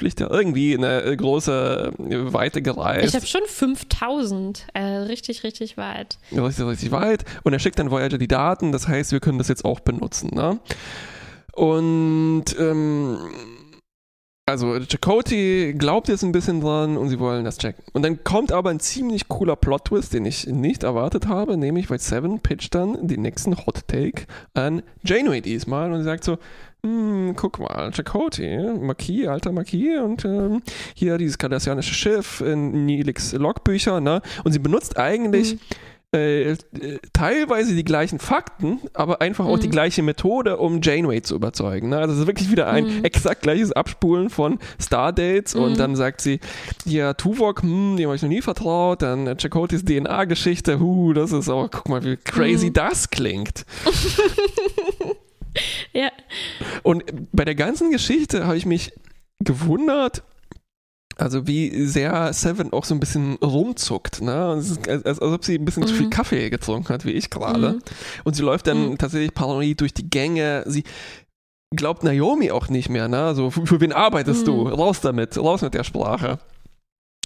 [0.01, 3.07] Lichter, irgendwie eine große Weite gereist.
[3.07, 6.17] Ich habe schon 5000, äh, richtig, richtig weit.
[6.31, 7.25] Richtig, richtig weit.
[7.43, 10.31] Und er schickt dann Voyager die Daten, das heißt, wir können das jetzt auch benutzen.
[10.33, 10.59] Ne?
[11.53, 13.17] Und ähm,
[14.51, 17.83] also Chakoti glaubt jetzt ein bisschen dran und sie wollen das checken.
[17.93, 21.99] Und dann kommt aber ein ziemlich cooler Plot-Twist, den ich nicht erwartet habe, nämlich weil
[21.99, 26.37] Seven pitcht dann den nächsten Hot Take an Janeway diesmal und sie sagt so,
[26.83, 30.63] hm, guck mal, Chakoti, Marquis, alter Marquis und ähm,
[30.95, 34.21] hier dieses kardassianische Schiff in Nilix Logbücher, ne?
[34.43, 35.59] Und sie benutzt eigentlich
[36.11, 36.19] mhm.
[36.19, 36.55] äh,
[37.13, 39.73] teilweise die gleichen Fakten, aber einfach auch die mhm.
[39.73, 41.89] gleiche Methode, um Janeway zu überzeugen.
[41.89, 41.99] Ne?
[41.99, 43.05] Also es ist wirklich wieder ein mhm.
[43.05, 45.77] exakt gleiches Abspulen von Stardates und mhm.
[45.77, 46.39] dann sagt sie,
[46.85, 51.47] ja, Tuvok, hm, dem habe ich noch nie vertraut, dann Chakotis DNA-Geschichte, huh, das ist
[51.47, 52.73] auch, guck mal, wie crazy mhm.
[52.73, 53.65] das klingt.
[55.93, 56.09] ja.
[56.83, 58.93] Und bei der ganzen Geschichte habe ich mich
[59.39, 60.23] gewundert,
[61.17, 64.33] also wie sehr Seven auch so ein bisschen rumzuckt, ne?
[64.33, 65.87] als, als, als, ob sie ein bisschen mhm.
[65.87, 66.11] zu viel mhm.
[66.11, 67.73] Kaffee getrunken hat, wie ich gerade.
[67.73, 67.81] Mhm.
[68.23, 68.97] Und sie läuft dann mhm.
[68.97, 70.63] tatsächlich paranoid durch die Gänge.
[70.67, 70.83] Sie
[71.75, 73.35] glaubt Naomi auch nicht mehr, ne?
[73.35, 74.65] So, für, für wen arbeitest du?
[74.65, 74.67] Mhm.
[74.67, 76.39] Raus damit, raus mit der Sprache.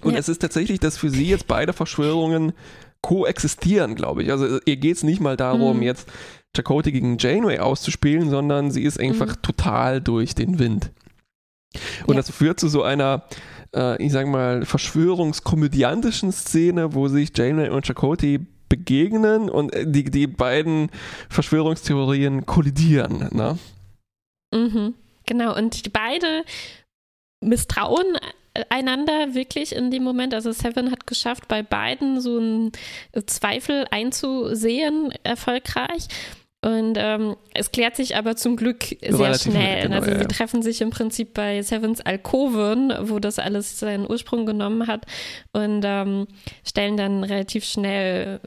[0.04, 0.20] Und ja.
[0.20, 2.54] es ist tatsächlich, dass für sie jetzt beide Verschwörungen
[3.02, 4.32] koexistieren, glaube ich.
[4.32, 5.84] Also ihr geht es nicht mal darum, mhm.
[5.84, 6.08] jetzt
[6.56, 9.42] Chakotay gegen Janeway auszuspielen, sondern sie ist einfach mhm.
[9.42, 10.92] total durch den Wind.
[12.06, 12.22] Und ja.
[12.22, 13.24] das führt zu so einer,
[13.76, 18.40] äh, ich sag mal, verschwörungskomödiantischen Szene, wo sich Janeway und Chakotay
[18.70, 20.90] begegnen und äh, die, die beiden
[21.30, 23.30] Verschwörungstheorien kollidieren.
[23.32, 23.58] Ne?
[24.54, 24.94] Mhm,
[25.26, 26.44] genau, und die beide
[27.42, 28.18] misstrauen
[28.70, 30.34] einander wirklich in dem Moment.
[30.34, 32.72] Also Seven hat geschafft, bei beiden so einen
[33.26, 36.08] Zweifel einzusehen, erfolgreich.
[36.66, 39.84] Und ähm, es klärt sich aber zum Glück sehr Relativ schnell.
[39.84, 44.10] Genau, also ja, sie treffen sich im Prinzip bei Sevens Alkoven, wo das alles seinen
[44.10, 45.06] Ursprung genommen hat
[45.54, 46.26] und ähm,
[46.68, 48.40] stellen dann relativ schnell,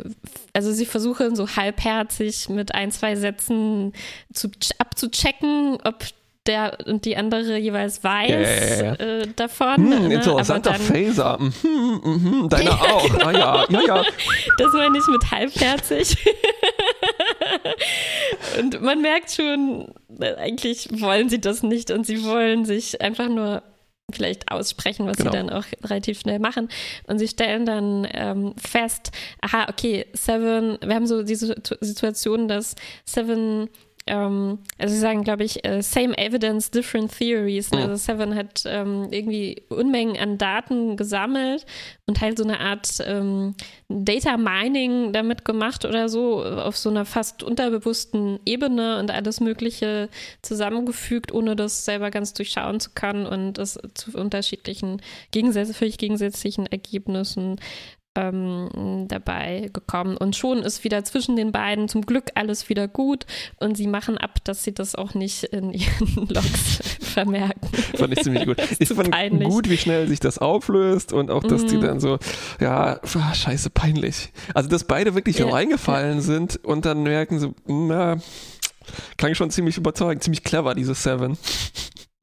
[0.52, 3.92] also sie versuchen so halbherzig mit ein, zwei Sätzen
[4.32, 6.02] zu, abzuchecken, ob
[6.48, 8.94] der und die andere jeweils weiß ja, ja, ja.
[8.94, 9.76] Äh, davon.
[9.76, 10.14] Hm, ne?
[10.14, 11.38] interessanter dann, Phaser.
[11.38, 13.14] Hm, hm, hm, deiner auch.
[13.20, 14.02] Ah, ja, ja, ja.
[14.56, 16.16] Das meine ich mit halbherzig.
[18.58, 23.62] und man merkt schon, eigentlich wollen sie das nicht und sie wollen sich einfach nur
[24.12, 25.30] vielleicht aussprechen, was genau.
[25.30, 26.68] sie dann auch relativ schnell machen.
[27.06, 29.10] Und sie stellen dann ähm, fest,
[29.42, 33.68] aha, okay, Seven, wir haben so diese Situation, dass Seven
[34.08, 37.70] ähm, also sie sagen, glaube ich, uh, same evidence, different theories.
[37.70, 37.82] Ne?
[37.82, 41.66] Also Seven hat ähm, irgendwie Unmengen an Daten gesammelt
[42.06, 43.54] und halt so eine Art ähm,
[43.88, 50.08] Data Mining damit gemacht oder so auf so einer fast unterbewussten Ebene und alles Mögliche
[50.42, 55.00] zusammengefügt, ohne das selber ganz durchschauen zu können und es zu unterschiedlichen,
[55.72, 57.56] völlig gegensätzlichen Ergebnissen
[58.18, 60.16] ähm, dabei gekommen.
[60.16, 63.26] Und schon ist wieder zwischen den beiden zum Glück alles wieder gut
[63.58, 67.68] und sie machen ab, dass sie das auch nicht in ihren Logs vermerken.
[67.96, 68.56] Fand ich ziemlich gut.
[68.78, 69.48] Ich fand peinlich.
[69.48, 71.80] gut, wie schnell sich das auflöst und auch, dass die Mhm.
[71.82, 72.18] dann so,
[72.60, 74.30] ja, ah, scheiße, peinlich.
[74.54, 78.16] Also, dass beide wirklich Ja, reingefallen sind und dann merken so, na,
[79.16, 81.36] klang schon ziemlich überzeugend, ziemlich clever, diese Seven.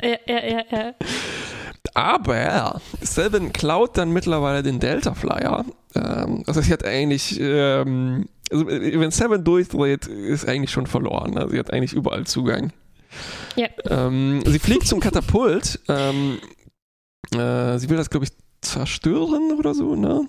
[0.01, 0.93] Ja, ja, ja, ja.
[1.93, 5.65] Aber Seven klaut dann mittlerweile den Delta Flyer.
[5.93, 11.32] Ähm, also sie hat eigentlich, ähm, also äh, wenn Seven durchdreht, ist eigentlich schon verloren.
[11.32, 11.48] Ne?
[11.52, 12.71] Sie hat eigentlich überall Zugang.
[13.56, 13.67] Ja.
[13.89, 15.80] Ähm, sie fliegt zum Katapult.
[15.88, 16.13] Äh,
[17.32, 20.28] sie will das, glaube ich, zerstören oder so, ne?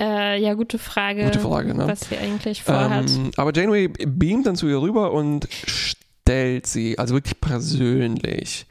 [0.00, 1.88] Äh, ja, gute Frage, Gute Frage, ne?
[1.88, 3.10] was sie eigentlich vorhat.
[3.36, 8.66] Aber Janeway beamt dann zu ihr rüber und stellt sie, also wirklich persönlich.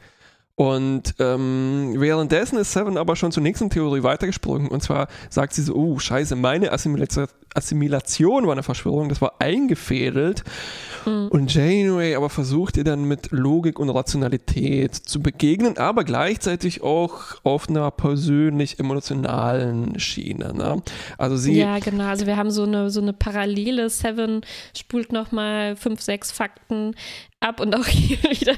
[0.58, 4.66] Und ähm, währenddessen ist Seven aber schon zur nächsten Theorie weitergesprungen.
[4.66, 9.34] Und zwar sagt sie so, oh scheiße, meine Assimilation, Assimilation war eine Verschwörung, das war
[9.38, 10.42] eingefädelt.
[11.06, 11.28] Mhm.
[11.28, 17.36] Und Janeway aber versucht ihr dann mit Logik und Rationalität zu begegnen, aber gleichzeitig auch
[17.44, 20.54] auf einer persönlich-emotionalen Schiene.
[20.54, 20.82] Ne?
[21.18, 22.08] Also sie ja, genau.
[22.08, 24.40] Also wir haben so eine, so eine parallele Seven
[24.76, 26.96] spult nochmal fünf, sechs Fakten
[27.40, 28.56] ab und auch hier wieder,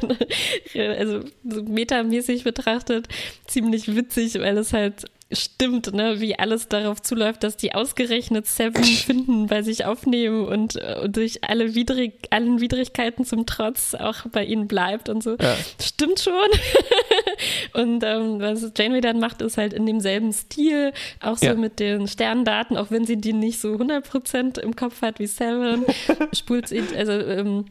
[0.75, 3.09] eine, also so metamäßig betrachtet,
[3.47, 8.83] ziemlich witzig, weil es halt stimmt, ne, wie alles darauf zuläuft, dass die ausgerechnet Seven
[9.07, 14.27] finden, bei sich aufnehmen und, äh, und durch alle Widrig, allen Widrigkeiten zum Trotz auch
[14.33, 15.37] bei ihnen bleibt und so.
[15.37, 15.57] Ja.
[15.81, 16.33] Stimmt schon.
[17.75, 21.55] und ähm, was Janeway dann macht, ist halt in demselben Stil, auch so Ja.
[21.55, 25.85] mit den Sterndaten, auch wenn sie die nicht so 100% im Kopf hat wie Seven,
[26.33, 27.67] spult sie, also ähm,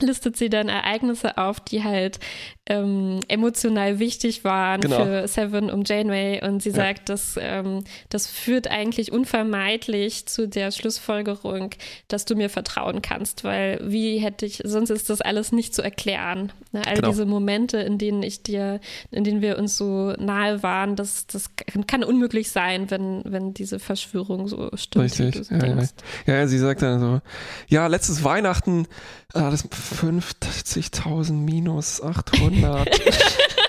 [0.00, 2.18] listet sie dann Ereignisse auf, die halt
[2.70, 5.04] ähm, emotional wichtig waren Genau.
[5.04, 6.76] für Seven um Janeway und sie Ja.
[6.76, 11.70] sagt, dass ähm, das führt eigentlich unvermeidlich zu der Schlussfolgerung,
[12.08, 15.82] dass du mir vertrauen kannst, weil wie hätte ich, sonst ist das alles nicht zu
[15.82, 16.52] erklären.
[16.72, 16.82] Ne?
[16.86, 17.08] All Genau.
[17.08, 18.80] diese Momente, in denen ich dir,
[19.10, 21.50] in denen wir uns so nahe waren, das, das
[21.86, 25.82] kann, unmöglich sein, wenn, wenn diese Verschwörung so stimmt, Richtig, du ja.
[26.26, 27.20] Ja, ja, sie sagt dann so,
[27.68, 28.86] ja, letztes Weihnachten,
[29.32, 32.88] ah, das 50.000 minus 800.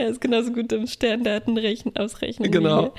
[0.00, 2.50] Er ist genauso gut im Sterndaten rechnen, ausrechnen.
[2.50, 2.94] genau.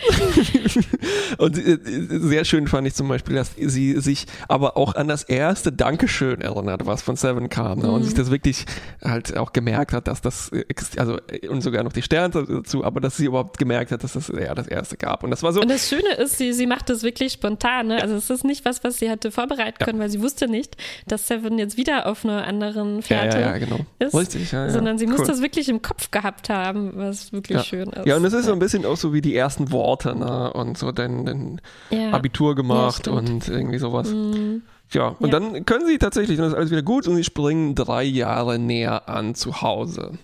[1.37, 5.23] Und äh, sehr schön fand ich zum Beispiel, dass sie sich aber auch an das
[5.23, 7.79] erste Dankeschön erinnert, was von Seven kam.
[7.79, 7.91] Ne?
[7.91, 8.05] Und Mhm.
[8.05, 8.65] sich das wirklich
[9.03, 10.63] halt auch gemerkt hat, dass das, äh,
[10.97, 14.13] also, äh, und sogar noch die Sterne dazu, aber dass sie überhaupt gemerkt hat, dass
[14.13, 15.23] das ja das erste gab.
[15.23, 17.87] Und das war so, Und das Schöne ist, sie, sie macht das wirklich spontan.
[17.87, 18.01] Ne?
[18.01, 19.85] Also es ist nicht was, was sie hatte vorbereiten Ja.
[19.85, 23.51] können, weil sie wusste nicht, dass Seven jetzt wieder auf einer anderen ja, Fährte ja,
[23.51, 23.79] ja, genau.
[23.99, 24.71] ist, Richtig, ja, ja.
[24.71, 25.27] sondern sie muss Cool.
[25.27, 27.63] das wirklich im Kopf gehabt haben, was wirklich Ja.
[27.63, 28.05] schön ist.
[28.05, 30.51] Ja, und es ist so ein bisschen auch so wie die ersten Worte, ne?
[30.53, 32.11] Und so dein, dein Ja.
[32.11, 33.29] Abitur gemacht stimmt.
[33.29, 34.09] und irgendwie sowas.
[34.09, 34.61] Mhm.
[34.91, 35.39] Ja, und Ja.
[35.39, 39.07] dann können sie tatsächlich, dann ist alles wieder gut und sie springen drei Jahre näher
[39.09, 40.17] an zu Hause.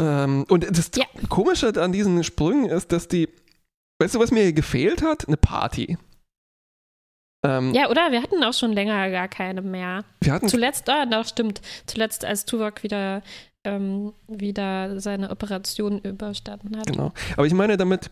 [0.00, 1.04] Ähm, und das Ja.
[1.28, 3.28] Komische an diesen Sprüngen ist, dass die,
[4.00, 5.26] weißt du, was mir gefehlt hat?
[5.26, 5.96] Eine Party.
[7.44, 8.10] Ähm, Ja, oder?
[8.12, 10.04] Wir hatten auch schon länger gar keine mehr.
[10.20, 11.60] wir hatten Zuletzt, ah, doch, stimmt.
[11.86, 13.22] Zuletzt, als Tuvok wieder,
[13.66, 16.86] ähm, wieder seine Operation überstanden hat.
[16.86, 17.12] Genau.
[17.36, 18.10] Aber ich meine damit,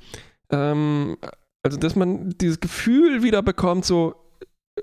[0.51, 1.17] ähm,
[1.63, 4.15] also dass man dieses Gefühl wieder bekommt, so,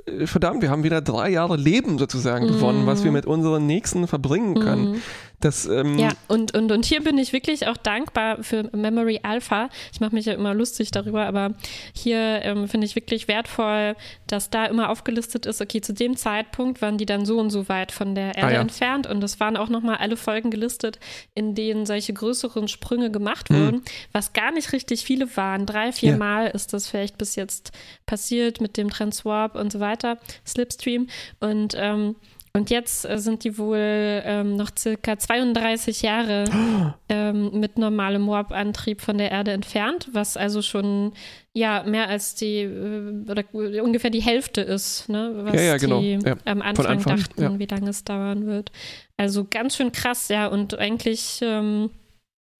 [0.07, 2.87] äh, verdammt, wir haben wieder drei Jahre Leben sozusagen gewonnen, Mhm.
[2.87, 4.91] was wir mit unseren Nächsten verbringen können.
[4.93, 5.01] Mhm.
[5.41, 9.69] Das, ähm, Ja, und, und, und hier bin ich wirklich auch dankbar für Memory Alpha.
[9.91, 11.53] Ich mache mich ja immer lustig darüber, aber
[11.93, 13.95] hier ähm, finde ich wirklich wertvoll,
[14.27, 17.67] dass da immer aufgelistet ist, okay, zu dem Zeitpunkt waren die dann so und so
[17.69, 18.61] weit von der Erde Ah, ja.
[18.61, 20.99] entfernt und es waren auch nochmal alle Folgen gelistet,
[21.35, 23.55] in denen solche größeren Sprünge gemacht Mhm.
[23.65, 25.65] wurden, was gar nicht richtig viele waren.
[25.65, 26.17] Drei, vier Ja.
[26.17, 27.71] Mal ist das vielleicht bis jetzt
[28.05, 31.07] passiert mit dem Transwarp und so weiter, Slipstream
[31.39, 32.15] und ähm,
[32.53, 36.45] und jetzt äh, sind die wohl ähm, noch circa 32 Jahre
[37.09, 41.13] ähm, mit normalem Warp-Antrieb von der Erde entfernt, was also schon
[41.53, 43.43] ja mehr als die äh, oder
[43.83, 46.01] ungefähr die Hälfte ist, ne, was Ja, ja, genau.
[46.01, 48.71] die Ja, am Anfang, Anfang, dachten, wie lange es dauern wird.
[49.15, 51.89] Also ganz schön krass, ja, und eigentlich ähm,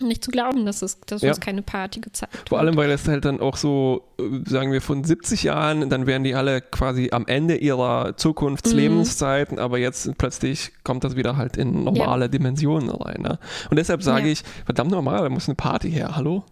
[0.07, 1.29] nicht zu glauben, dass es, dass Ja.
[1.29, 2.67] uns keine Party gezeigt Vor wird.
[2.67, 6.23] allem, weil es halt dann auch so, äh, sagen wir, von 70 Jahren, dann wären
[6.23, 11.83] die alle quasi am Ende ihrer Zukunftslebenszeiten, aber jetzt plötzlich kommt das wieder halt in
[11.83, 13.21] normale Dimensionen rein.
[13.21, 13.39] Ne?
[13.69, 14.31] Und deshalb sage Ja.
[14.33, 16.43] ich, verdammt normal, da muss eine Party her, hallo?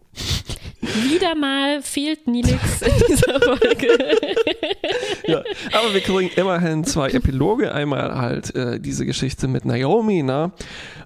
[0.82, 3.88] Wieder mal fehlt Nilix in dieser Folge.
[5.28, 5.44] Ja,
[5.74, 7.74] aber wir kriegen immerhin zwei Epiloge.
[7.74, 10.52] Einmal halt äh, diese Geschichte mit Naomi, ne?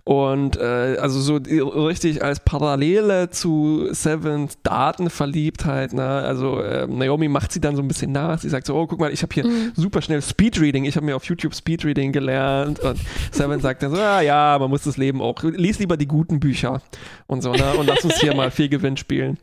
[0.06, 6.06] Und äh, also so richtig als Parallele zu Sevens Datenverliebtheit, ne?
[6.06, 8.39] Also äh, Naomi macht sie dann so ein bisschen nach.
[8.39, 10.84] Sie sagt so, oh, guck mal, ich habe hier super schnell Speedreading.
[10.86, 12.80] Ich habe mir auf YouTube Speedreading gelernt.
[12.80, 13.00] Und
[13.32, 15.42] Seven sagt dann so, ah, ja, man muss das Leben auch.
[15.44, 16.82] Lies lieber die guten Bücher
[17.28, 17.74] und so, ne?
[17.78, 19.38] Und lass uns hier mal viel Gewinn spielen.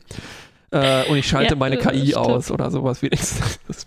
[0.71, 3.59] Äh, und ich schalte Ja, meine KI aus oder sowas wenigstens.
[3.67, 3.85] Das,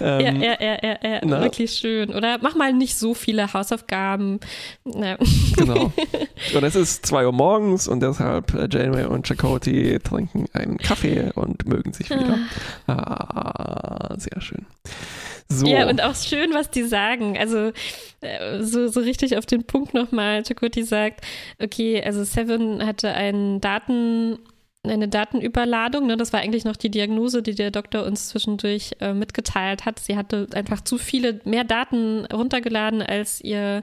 [0.00, 1.20] ja, ähm, ja, ja, ja, ja.
[1.24, 1.40] na?
[1.40, 2.14] wirklich schön.
[2.14, 4.40] Oder mach mal nicht so viele Hausaufgaben.
[4.84, 5.92] Genau.
[6.54, 11.30] Und es ist 2 Uhr morgens und deshalb äh, Janeway und Chakotay trinken einen Kaffee
[11.34, 12.38] und mögen sich wieder.
[12.86, 14.66] Ah, sehr schön.
[15.48, 15.66] So.
[15.66, 17.38] Ja, und auch schön, was die sagen.
[17.38, 17.72] Also
[18.20, 20.42] äh, so, so richtig auf den Punkt nochmal.
[20.44, 21.24] Chakoti sagt,
[21.58, 24.38] okay, also Seven hatte einen Daten,
[24.84, 26.06] eine Datenüberladung.
[26.06, 26.16] Ne?
[26.16, 29.98] Das war eigentlich noch die Diagnose, die der Doktor uns zwischendurch äh, mitgeteilt hat.
[29.98, 33.82] Sie hatte einfach zu viele, mehr Daten runtergeladen, als ihr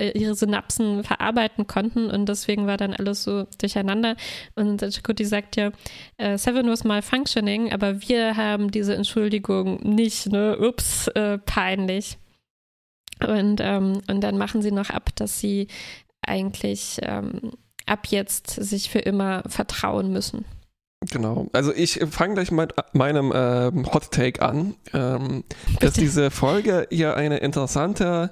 [0.00, 4.16] äh, ihre Synapsen verarbeiten konnten und deswegen war dann alles so durcheinander.
[4.54, 5.72] Und Chakoti sagt ja,
[6.16, 10.58] äh, Seven was malfunctioning, aber wir haben diese Entschuldigung nicht, ne?
[10.58, 12.16] Ups, äh, peinlich.
[13.26, 15.68] Und, ähm, und dann machen sie noch ab, dass sie
[16.22, 17.52] eigentlich ähm,
[17.90, 20.44] ab jetzt sich für immer vertrauen müssen.
[21.10, 21.48] Genau.
[21.52, 25.44] Also ich fange gleich mit meinem ähm, Hot Take an, ähm,
[25.80, 28.30] dass diese Folge hier eine interessante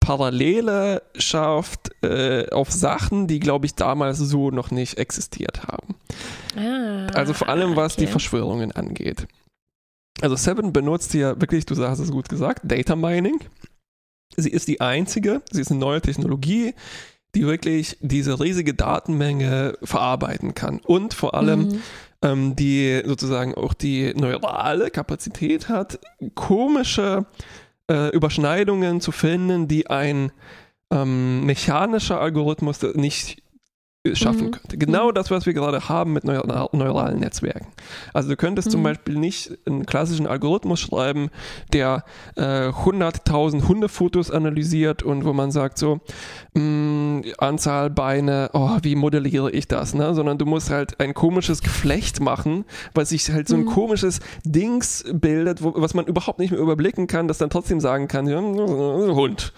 [0.00, 5.94] Parallele schafft äh, auf Sachen, die, glaube ich, damals so noch nicht existiert haben.
[6.56, 8.12] Ah, Also vor allem, was die okay.
[8.12, 9.28] Verschwörungen angeht.
[10.20, 13.38] Also Seven benutzt hier wirklich, du hast es gut gesagt, Data Mining.
[14.36, 16.74] Sie ist die einzige, sie ist eine neue Technologie,
[17.34, 20.80] die wirklich diese riesige Datenmenge verarbeiten kann.
[20.80, 21.82] Und vor allem Mhm.
[22.22, 25.98] ähm, die sozusagen auch die neurale Kapazität hat,
[26.34, 27.26] komische
[27.90, 30.30] äh, Überschneidungen zu finden, die ein
[30.90, 33.41] ähm, mechanischer Algorithmus nicht
[34.14, 34.50] schaffen Mhm.
[34.50, 34.78] könnte.
[34.78, 37.68] Genau das, was wir gerade haben mit neur neuralen Netzwerken.
[38.12, 38.84] Also du könntest zum Mhm.
[38.84, 41.30] Beispiel nicht einen klassischen Algorithmus schreiben,
[41.72, 42.02] der
[42.34, 46.00] äh, 100.000 Hundefotos analysiert und wo man sagt so,
[46.54, 50.14] mh, Anzahl Beine, oh, wie modelliere ich das, ne?
[50.14, 53.66] Sondern du musst halt ein komisches Geflecht machen, was sich halt so ein Mhm.
[53.66, 58.08] komisches Dings bildet, wo, was man überhaupt nicht mehr überblicken kann, das dann trotzdem sagen
[58.08, 59.52] kann, ja, Hund.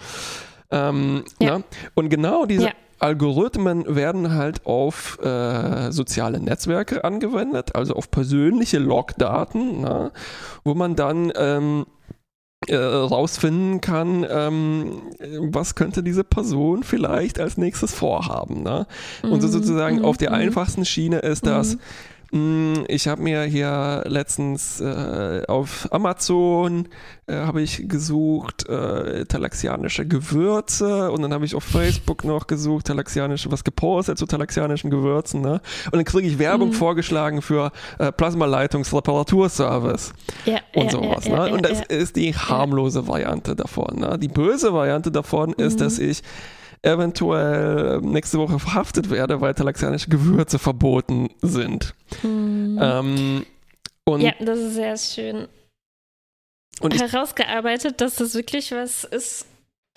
[0.71, 1.57] Ähm, Ja.
[1.59, 1.63] ne?
[1.95, 2.71] Und genau diese Ja.
[2.99, 10.11] Algorithmen werden halt auf äh, soziale Netzwerke angewendet, also auf persönliche Logdaten, ne?
[10.63, 11.85] wo man dann ähm,
[12.67, 15.01] äh, rausfinden kann, ähm,
[15.51, 18.63] was könnte diese Person vielleicht als nächstes vorhaben.
[18.63, 18.87] Ne?
[19.23, 20.37] Und so Mhm, sozusagen mhm, auf der mhm.
[20.37, 21.79] einfachsten Schiene ist das, Mhm.
[21.79, 21.83] mh,
[22.87, 26.89] ich habe mir hier letztens äh, auf Amazon
[27.27, 32.87] äh, habe ich gesucht äh, talaxianische Gewürze und dann habe ich auf Facebook noch gesucht
[32.87, 35.61] talaxianische was gepostet zu talaxianischen Gewürzen ne?
[35.85, 36.73] und dann kriege ich Werbung Mhm.
[36.73, 40.13] vorgeschlagen für äh, Plasmaleitungs-Reparaturservice
[40.45, 41.25] ja, und ja, sowas.
[41.27, 41.53] Ja, ne?
[41.53, 43.99] und das ist die harmlose Variante davon.
[43.99, 44.17] Ne?
[44.19, 45.83] Die böse Variante davon ist, Mhm.
[45.83, 46.21] dass ich
[46.81, 51.93] eventuell nächste Woche verhaftet werde, weil talaxianische Gewürze verboten sind.
[52.23, 52.79] Mhm.
[52.81, 53.45] Ähm,
[54.19, 55.47] ja, das ist sehr schön
[56.81, 59.47] und herausgearbeitet, dass das wirklich was ist,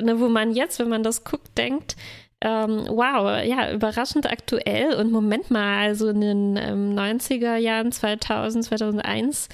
[0.02, 1.96] ne, wo man jetzt, wenn man das guckt, denkt,
[2.40, 8.64] ähm, wow, ja, überraschend aktuell und Moment mal, also in den ähm, 90er Jahren, 2000,
[8.64, 9.48] 2001,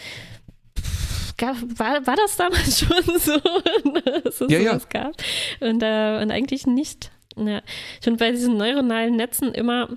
[0.79, 3.39] pff, gab, war, war das damals schon so,
[4.23, 4.71] dass es Ja, ja.
[4.73, 5.15] sowas gab?
[5.61, 7.11] Und, äh, und eigentlich nicht.
[7.37, 7.63] Ja.
[7.99, 9.89] Ich finde bei diesen neuronalen Netzen immer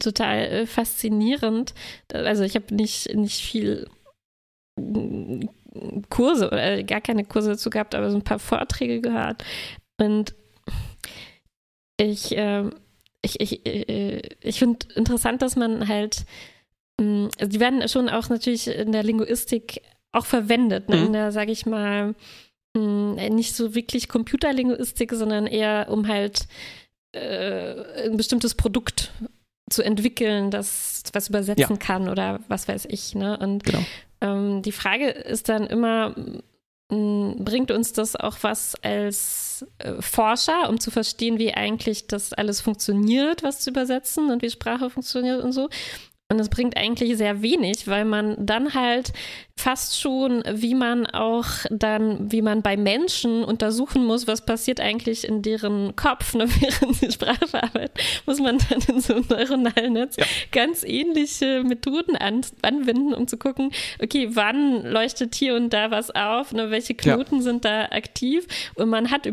[0.00, 1.74] total äh, faszinierend.
[2.12, 3.88] Also ich habe nicht, nicht viel
[4.78, 5.44] mm,
[6.10, 9.44] Kurse oder gar keine Kurse dazu gehabt, aber so ein paar Vorträge gehört.
[10.00, 10.34] Und
[11.98, 12.64] ich, äh,
[13.22, 16.24] ich, ich, äh, ich finde interessant, dass man halt,
[17.00, 20.96] mh, also die werden schon auch natürlich in der Linguistik auch verwendet, ne?
[20.96, 21.06] Mhm.
[21.06, 22.14] in der, sage ich mal,
[22.76, 26.46] mh, nicht so wirklich Computerlinguistik, sondern eher um halt
[27.12, 29.10] äh, ein bestimmtes Produkt
[29.70, 31.76] zu entwickeln, das was übersetzen Ja.
[31.76, 33.14] kann oder was weiß ich.
[33.14, 33.36] Ne?
[33.38, 33.82] Und Genau.
[34.20, 36.14] ähm, die Frage ist dann immer,
[36.88, 42.60] bringt uns das auch was als äh, Forscher, um zu verstehen, wie eigentlich das alles
[42.60, 45.68] funktioniert, was zu übersetzen und wie Sprache funktioniert und so.
[46.28, 49.12] Und es bringt eigentlich sehr wenig, weil man dann halt
[49.56, 55.26] fast schon, wie man auch dann, wie man bei Menschen untersuchen muss, was passiert eigentlich
[55.26, 57.94] in deren Kopf, ne, während sie Sprache verarbeiten,
[58.26, 60.24] muss man dann in so einem neuronalen Netz ja.
[60.50, 63.70] ganz ähnliche Methoden an, anwenden, um zu gucken,
[64.02, 67.42] okay, wann leuchtet hier und da was auf, ne, welche Knoten ja.
[67.42, 69.28] sind da aktiv und man hat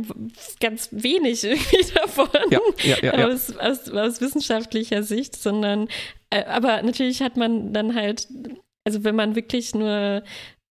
[0.60, 2.29] ganz wenig irgendwie davon
[3.01, 5.88] ja, aus, aus, aus wissenschaftlicher Sicht, sondern
[6.41, 8.28] aber natürlich hat man dann halt,
[8.86, 10.24] also wenn man wirklich nur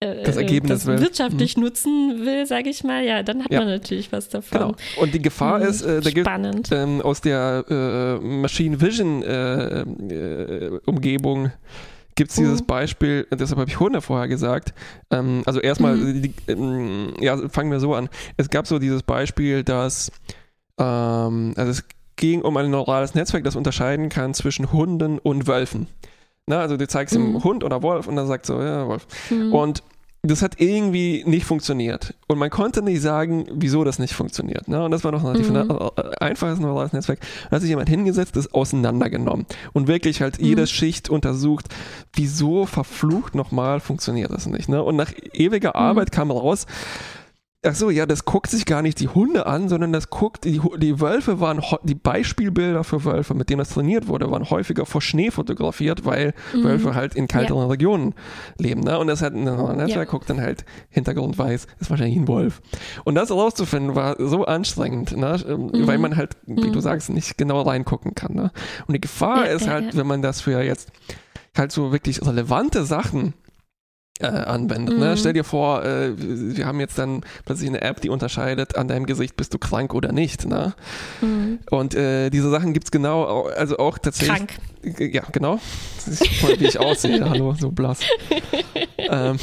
[0.03, 1.63] äh, das Ergebnis das wirtschaftlich mhm.
[1.63, 3.61] nutzen will, sage ich mal, ja, dann hat ja.
[3.61, 4.59] man natürlich was davon.
[4.59, 4.75] Genau.
[5.01, 5.67] Und die Gefahr mhm.
[5.67, 6.29] ist, äh, da gibt
[6.73, 11.53] ähm, aus der äh, Machine Vision äh, äh, Umgebung
[12.15, 12.67] gibt es dieses mhm.
[12.67, 14.75] Beispiel, deshalb habe ich Hunde vorher gesagt.
[15.11, 16.35] Ähm, also erstmal, mhm.
[16.47, 18.09] ähm, ja, fangen wir so an.
[18.37, 20.13] Es gab so dieses Beispiel, dass
[20.79, 21.85] ähm, also es
[22.17, 25.87] ging um ein neurales Netzwerk, das unterscheiden kann zwischen Hunden und Wölfen.
[26.47, 27.37] Na, also du zeigst mhm.
[27.37, 29.07] ihm Hund oder Wolf und dann sagt so, ja, Wolf.
[29.31, 29.53] Mhm.
[29.53, 29.83] Und
[30.25, 32.15] das hat irgendwie nicht funktioniert.
[32.29, 34.69] Und man konnte nicht sagen, wieso das nicht funktioniert.
[34.69, 34.85] Ne?
[34.85, 35.57] Und das war noch relativ mhm.
[35.57, 37.19] Äh, einfaches neurales Netzwerk.
[37.51, 40.47] Da hat sich jemand hingesetzt, das auseinandergenommen und wirklich halt mhm.
[40.47, 41.67] jede Schicht untersucht,
[42.15, 44.69] wieso verflucht nochmal funktioniert das nicht.
[44.69, 44.81] Ne?
[44.83, 45.83] Und nach ewiger mhm.
[45.83, 46.67] Arbeit kam raus,
[47.65, 50.61] Ach so, ja, das guckt sich gar nicht die Hunde an, sondern das guckt, die,
[50.79, 55.01] die Wölfe waren, die Beispielbilder für Wölfe, mit denen das trainiert wurde, waren häufiger vor
[55.01, 56.65] Schnee fotografiert, weil mhm.
[56.65, 57.69] Wölfe halt in kälteren ja.
[57.69, 58.15] Regionen
[58.59, 58.81] leben.
[58.81, 58.99] Ne?
[58.99, 60.05] Und das hat ein Netzwerk, ja.
[60.11, 62.63] guckt dann halt Hintergrund weiß, ist wahrscheinlich ein Wolf.
[63.05, 65.41] Und das herauszufinden war so anstrengend, ne?
[65.49, 65.87] Ähm, mhm.
[65.87, 66.73] weil man halt, wie mhm.
[66.73, 68.35] du sagst, nicht genau reingucken kann.
[68.35, 68.51] Ne?
[68.89, 70.91] Und die Gefahr ja, ist halt, wenn man das für jetzt
[71.57, 73.35] halt so wirklich relevante Sachen
[74.23, 74.99] äh, anwendet.
[74.99, 75.05] Ne?
[75.05, 75.11] Mhm.
[75.11, 75.17] Ne?
[75.17, 79.07] Stell dir vor, äh, wir haben jetzt dann plötzlich eine App, die unterscheidet an deinem
[79.07, 80.47] Gesicht, bist du krank oder nicht.
[80.47, 80.75] Ne?
[81.21, 81.59] Mhm.
[81.71, 84.37] Und äh, diese Sachen gibt es genau, also auch tatsächlich.
[84.37, 85.13] Krank.
[85.13, 85.59] Ja, genau.
[86.41, 87.25] Voll, wie ich aussehe.
[87.31, 88.01] Hallo, so blass.
[88.99, 89.37] ähm,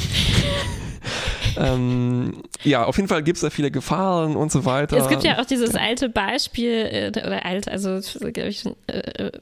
[1.56, 4.96] ähm, ja, auf jeden Fall gibt es da viele Gefahren und so weiter.
[4.96, 9.32] Es gibt ja auch dieses alte Beispiel, äh, oder alt, also ich, äh, äh,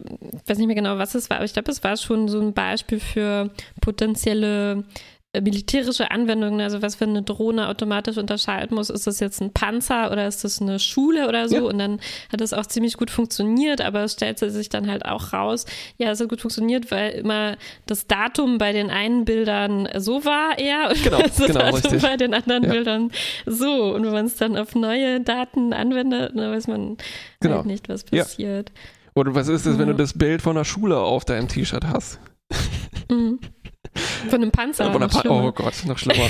[0.46, 2.52] weiß nicht mehr genau, was es war, aber ich glaube, es war schon so ein
[2.52, 4.82] Beispiel für potenzielle äh,
[5.34, 10.10] militärische Anwendungen, also was wenn eine Drohne automatisch unterscheiden muss, ist das jetzt ein Panzer
[10.10, 11.56] oder ist das eine Schule oder so?
[11.56, 11.62] Ja.
[11.62, 12.00] Und dann
[12.32, 15.66] hat es auch ziemlich gut funktioniert, aber es stellte sich dann halt auch raus,
[15.98, 20.58] ja, es hat gut funktioniert, weil immer das Datum bei den einen Bildern so war
[20.58, 22.02] eher und genau, das genau, Datum richtig.
[22.02, 22.70] bei den anderen ja.
[22.70, 23.12] Bildern
[23.44, 23.94] so.
[23.94, 26.96] Und wenn man es dann auf neue Daten anwendet, dann weiß man
[27.40, 27.56] genau.
[27.56, 28.70] halt nicht, was passiert.
[28.74, 28.80] Ja.
[29.14, 32.18] Oder was ist es, wenn du das Bild von der Schule auf deinem T-Shirt hast?
[33.10, 33.40] Mhm.
[34.28, 34.86] Von einem Panzer.
[34.86, 36.24] Ja, von einem pa oh Gott, noch schlimmer.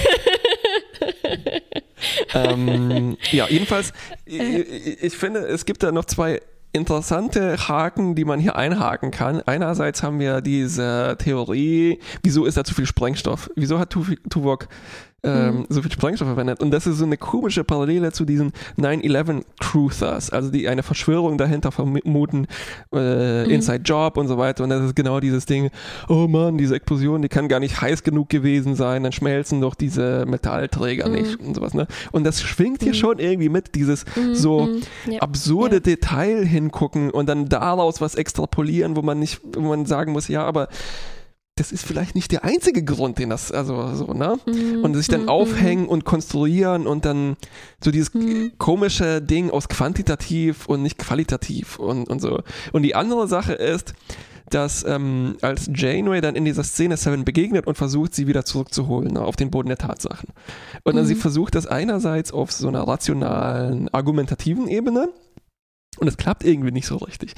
[2.34, 3.92] ähm, ja, jedenfalls,
[4.24, 6.40] ich, ich finde, es gibt da noch zwei
[6.72, 9.40] interessante Haken, die man hier einhaken kann.
[9.42, 13.50] Einerseits haben wir diese Theorie, wieso ist da zu viel Sprengstoff?
[13.56, 14.68] Wieso hat Tuvok
[15.24, 15.66] ähm, mhm.
[15.68, 16.60] so viel Sprengstoff verwendet.
[16.60, 21.38] Und das ist so eine komische Parallele zu diesen 9-11 Truthers, also die eine Verschwörung
[21.38, 22.46] dahinter vermuten,
[22.92, 23.50] äh, mhm.
[23.50, 24.62] Inside Job und so weiter.
[24.64, 25.70] Und das ist genau dieses Ding,
[26.08, 29.74] oh Mann, diese Explosion, die kann gar nicht heiß genug gewesen sein, dann schmelzen doch
[29.74, 31.14] diese Metallträger mhm.
[31.14, 31.74] nicht und sowas.
[31.74, 31.88] Ne?
[32.12, 32.96] Und das schwingt hier mhm.
[32.96, 34.68] schon irgendwie mit, dieses so
[35.06, 35.20] ja.
[35.20, 35.80] absurde ja.
[35.80, 40.44] Detail hingucken und dann daraus was extrapolieren, wo man nicht, wo man sagen muss, ja,
[40.44, 40.68] aber
[41.58, 44.38] das ist vielleicht nicht der einzige Grund, den das, also so, ne?
[44.46, 44.84] Mhm.
[44.84, 45.28] Und sich dann mhm.
[45.28, 47.36] aufhängen und konstruieren und dann
[47.82, 48.52] so dieses mhm.
[48.58, 52.42] komische Ding aus quantitativ und nicht qualitativ und, und so.
[52.72, 53.94] Und die andere Sache ist,
[54.50, 59.12] dass ähm, als Janeway dann in dieser Szene Seven begegnet und versucht, sie wieder zurückzuholen
[59.12, 60.30] ne, auf den Boden der Tatsachen.
[60.84, 61.20] Und dann sie mhm.
[61.20, 65.10] versucht das einerseits auf so einer rationalen, argumentativen Ebene
[65.98, 67.34] und es klappt irgendwie nicht so richtig.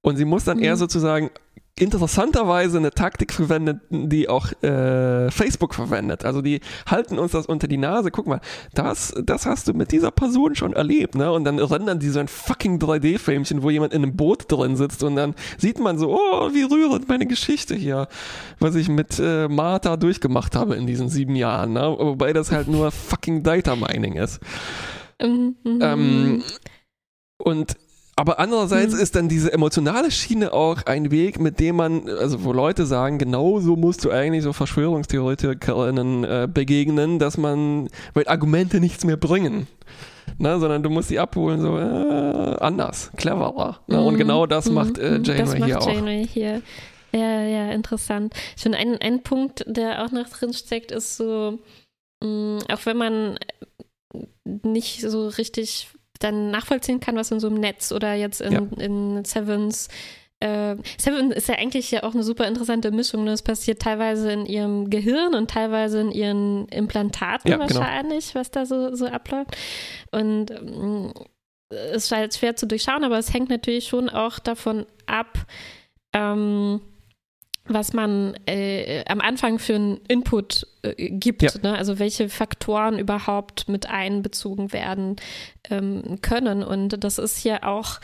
[0.00, 0.78] Und sie muss dann eher mhm.
[0.78, 1.30] sozusagen
[1.78, 6.24] interessanterweise eine Taktik verwendet, die auch äh, Facebook verwendet.
[6.24, 8.12] Also die halten uns das unter die Nase.
[8.12, 8.40] Guck mal,
[8.74, 11.32] das, das hast du mit dieser Person schon erlebt, ne?
[11.32, 15.02] Und dann rendern die so ein fucking 3D-Filmchen, wo jemand in einem Boot drin sitzt
[15.02, 18.06] und dann sieht man so, oh, wie rührend meine Geschichte hier,
[18.60, 21.96] was ich mit äh, Martha durchgemacht habe in diesen sieben Jahren, ne?
[21.98, 24.40] Wobei das halt nur fucking Data Mining ist.
[25.22, 25.54] Mhm.
[25.80, 26.42] Ähm,
[27.38, 27.76] und
[28.16, 29.00] aber andererseits mhm.
[29.00, 33.18] ist dann diese emotionale Schiene auch ein Weg, mit dem man, also wo Leute sagen,
[33.18, 39.16] genau so musst du eigentlich so Verschwörungstheoretikerinnen äh, begegnen, dass man, weil Argumente nichts mehr
[39.16, 39.66] bringen.
[40.38, 43.80] Ne, sondern du musst sie abholen, so äh, anders, cleverer.
[43.86, 44.00] Ne?
[44.00, 44.18] Und mhm.
[44.18, 44.74] genau das mhm.
[44.74, 46.62] macht äh, Janeway das macht hier Janeway Hier.
[47.12, 48.34] Ja, ja, interessant.
[48.56, 51.60] Ich finde, ein, ein Punkt, der auch noch drin steckt, ist so,
[52.22, 53.38] mh, mm, auch wenn man
[54.44, 55.90] nicht so richtig
[56.24, 58.60] dann nachvollziehen kann, was in so einem Netz oder jetzt in, Ja.
[58.84, 59.88] in Sevens
[60.40, 63.24] äh, Seven ist ja eigentlich ja auch eine super interessante Mischung.
[63.24, 63.30] ne?
[63.30, 67.80] Das passiert teilweise in ihrem Gehirn und teilweise in ihren Implantaten Ja, genau.
[67.80, 69.56] wahrscheinlich, was da so, so abläuft.
[70.10, 71.12] Und ähm,
[71.70, 75.46] es ist halt schwer zu durchschauen, aber es hängt natürlich schon auch davon ab,
[76.12, 76.80] ähm,
[77.66, 81.50] was man äh, am Anfang für einen Input äh, gibt, Ja.
[81.62, 81.76] ne?
[81.78, 85.16] also welche Faktoren überhaupt mit einbezogen werden
[85.70, 86.62] ähm, können.
[86.62, 88.00] Und das ist hier auch,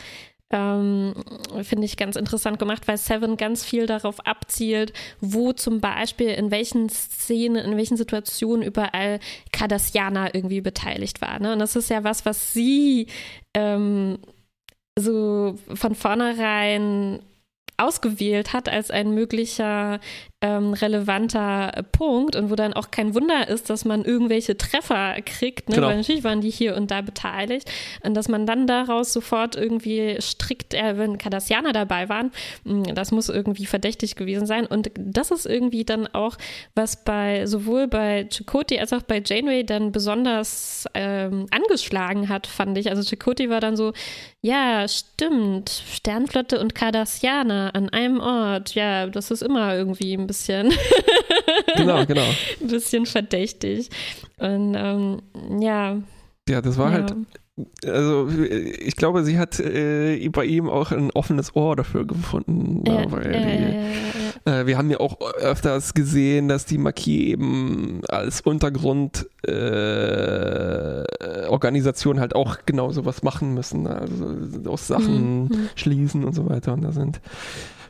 [0.49, 1.13] ähm,
[1.61, 6.49] finde ich, ganz interessant gemacht, weil Seven ganz viel darauf abzielt, wo zum Beispiel in
[6.49, 9.19] welchen Szenen, in welchen Situationen überall
[9.51, 11.39] Cardassianer irgendwie beteiligt war.
[11.39, 11.53] Ne?
[11.53, 13.05] Und das ist ja was, was sie
[13.53, 14.17] ähm,
[14.97, 17.19] so von vornherein
[17.81, 19.99] ausgewählt hat als ein möglicher
[20.41, 25.69] ähm, relevanter Punkt und wo dann auch kein Wunder ist, dass man irgendwelche Treffer kriegt,
[25.69, 25.75] ne?
[25.75, 25.87] Genau.
[25.87, 27.69] weil natürlich waren die hier und da beteiligt
[28.03, 32.31] und dass man dann daraus sofort irgendwie strikt, äh, wenn Cardassianer dabei waren,
[32.63, 36.37] mh, das muss irgendwie verdächtig gewesen sein und das ist irgendwie dann auch,
[36.73, 42.77] was bei sowohl bei Chakotay als auch bei Janeway dann besonders ähm, angeschlagen hat, fand
[42.79, 42.89] ich.
[42.89, 43.93] Also Chakotay war dann so,
[44.41, 50.73] ja, stimmt, Sternflotte und Cardassianer an einem Ort, ja, das ist immer irgendwie ein bisschen
[51.75, 52.25] Genau, genau.
[52.61, 53.89] ein bisschen verdächtig.
[54.37, 55.21] Und ähm,
[55.59, 55.97] ja.
[56.49, 56.97] Ja, das war ja.
[56.97, 57.15] halt,
[57.85, 62.83] also ich glaube, sie hat äh, bei ihm auch ein offenes Ohr dafür gefunden.
[62.85, 64.49] Ja, ja, die.
[64.49, 71.03] Äh, wir haben ja auch öfters gesehen, dass die Marquis eben als Untergrund äh,
[72.19, 73.83] halt auch genau sowas machen müssen.
[73.83, 73.95] ne?
[73.95, 74.35] Also
[74.69, 75.69] aus Sachen Mhm.
[75.75, 76.73] schließen und so weiter.
[76.73, 77.21] Und da sind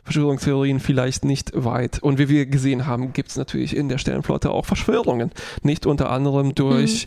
[0.04, 2.02] Verschwörungstheorien vielleicht nicht weit.
[2.02, 5.30] Und wie wir gesehen haben, gibt es natürlich in der Sternenflotte auch Verschwörungen.
[5.62, 7.06] Nicht unter anderem durch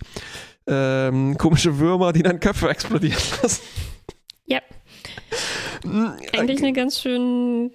[0.68, 3.62] ähm, komische Würmer, die dann Köpfe explodieren lassen.
[4.46, 4.62] Ja.
[5.84, 7.72] Mm, Eigentlich eine ganz schön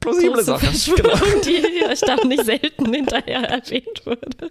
[0.00, 0.66] plausible Sache.
[0.96, 1.16] Genau.
[1.44, 4.50] Die erstaunlich selten hinterher erwähnt wurde.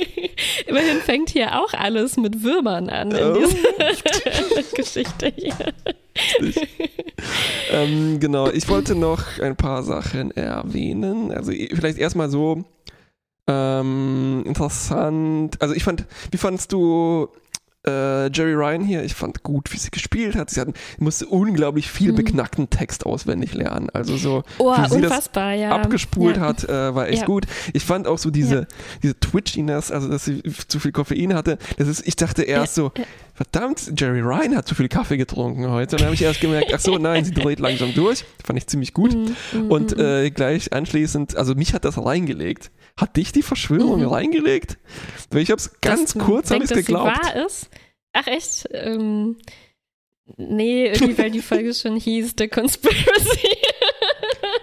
[0.66, 3.34] Immerhin fängt hier auch alles mit Würmern an in Oh.
[3.38, 5.54] dieser Geschichte hier.
[7.72, 11.30] ähm, genau, ich wollte noch ein paar Sachen erwähnen.
[11.32, 12.64] Also vielleicht erstmal so
[13.48, 15.60] ähm, interessant.
[15.60, 17.28] Also ich fand, wie fandst du
[17.86, 19.02] äh, Jerry Ryan hier?
[19.04, 20.50] Ich fand gut, wie sie gespielt hat.
[20.50, 20.68] Sie hat,
[20.98, 22.16] musste unglaublich viel Mhm.
[22.16, 23.88] beknackten Text auswendig lernen.
[23.92, 25.70] Also so Oh, wie sie das ja.
[25.70, 26.42] abgespult ja.
[26.42, 27.26] hat, äh, war echt Ja.
[27.26, 27.46] gut.
[27.72, 28.66] Ich fand auch so diese,
[29.02, 31.58] diese Twitchiness, also dass sie zu viel Koffein hatte.
[31.78, 32.92] Das ist, ich dachte erst so,
[33.34, 35.96] verdammt, Jerry Ryan hat zu viel Kaffee getrunken heute.
[35.96, 38.24] Und dann habe ich erst gemerkt, ach so, nein, sie dreht langsam durch.
[38.44, 39.14] Fand ich ziemlich gut.
[39.14, 40.02] Mhm, mhm, Und mhm.
[40.02, 42.70] äh, gleich anschließend, also mich hat das reingelegt.
[42.98, 44.08] Hat dich die Verschwörung Mhm.
[44.08, 44.78] reingelegt?
[45.34, 47.06] Ich habe es ganz Dass- kurz denkt, ich dass sie geglaubt.
[47.24, 47.68] wahr ist?
[48.12, 48.66] Ach echt?
[48.72, 49.36] Ähm,
[50.38, 53.48] nee, irgendwie, weil die Folge schon hieß The Conspiracy.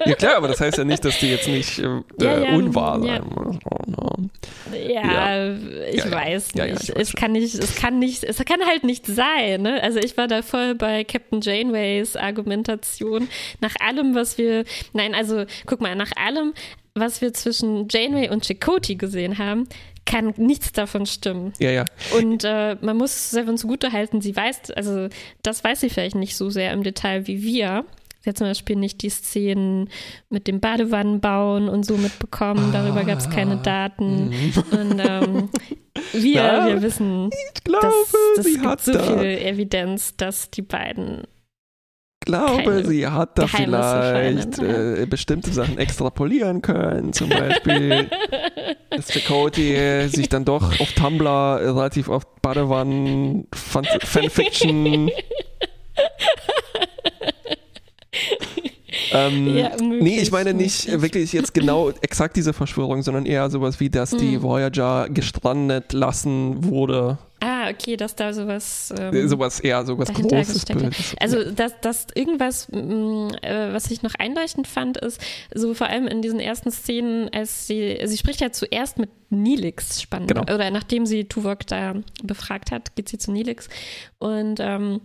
[0.06, 3.00] Ja klar, aber das heißt ja nicht, dass die jetzt nicht äh, Ja, ja, unwahr
[3.06, 3.22] ja.
[3.22, 3.56] sein muss.
[3.88, 4.30] No.
[4.78, 5.54] Ja,
[5.90, 6.90] ich weiß nicht.
[6.90, 9.62] es kann nicht, es kann nicht, es kann halt nicht sein.
[9.62, 9.82] Ne?
[9.82, 13.30] Also ich war da voll bei Captain Janeways Argumentation.
[13.62, 16.54] Nach allem, was wir, nein, also guck mal, nach allem,
[16.96, 19.68] was wir zwischen Janeway und Chakotay gesehen haben,
[20.06, 21.54] kann nichts davon stimmen.
[21.60, 21.86] Ja, ja.
[22.18, 25.08] Und äh, man muss Seven zugute halten, sie weiß, also
[25.42, 27.86] das weiß sie vielleicht nicht so sehr im Detail wie wir.
[28.20, 29.90] Sie hat zum Beispiel nicht die Szenen
[30.30, 32.72] mit dem Badewannenbauen und so mitbekommen.
[32.72, 34.34] Darüber gab es keine Daten.
[34.72, 35.50] Und ähm,
[36.14, 40.16] wir, Ja, wir wissen, Ich glaube, dass das sie gibt hat so da, viel Evidenz,
[40.16, 41.24] dass die beiden
[42.26, 47.14] glaube, keine sie hat da vielleicht äh, bestimmte Sachen extrapolieren können.
[47.14, 48.10] Zum Beispiel,
[48.90, 55.12] dass Chakotay sich dann doch auf Tumblr äh, relativ oft Badewannen, Fan Fanfiction.
[59.14, 61.02] ähm, Ja, nee, ich meine nicht möglich.
[61.04, 64.42] wirklich jetzt genau exakt diese Verschwörung, sondern eher sowas wie, dass die Mhm.
[64.44, 67.18] Voyager gestrandet lassen wurde.
[67.46, 68.94] Ah, okay, dass da sowas.
[68.98, 70.64] Äh, Ähm, sowas eher sowas Großes.
[71.20, 75.20] Also, dass, dass irgendwas, mh, äh, was ich noch einleuchtend fand, ist,
[75.54, 80.02] so vor allem in diesen ersten Szenen, als sie, sie spricht ja zuerst mit Nilix
[80.02, 80.30] spannend.
[80.30, 80.44] Genau.
[80.44, 83.68] Oder nachdem sie Tuvok da befragt hat, geht sie zu Nilix.
[84.20, 85.02] Und ähm,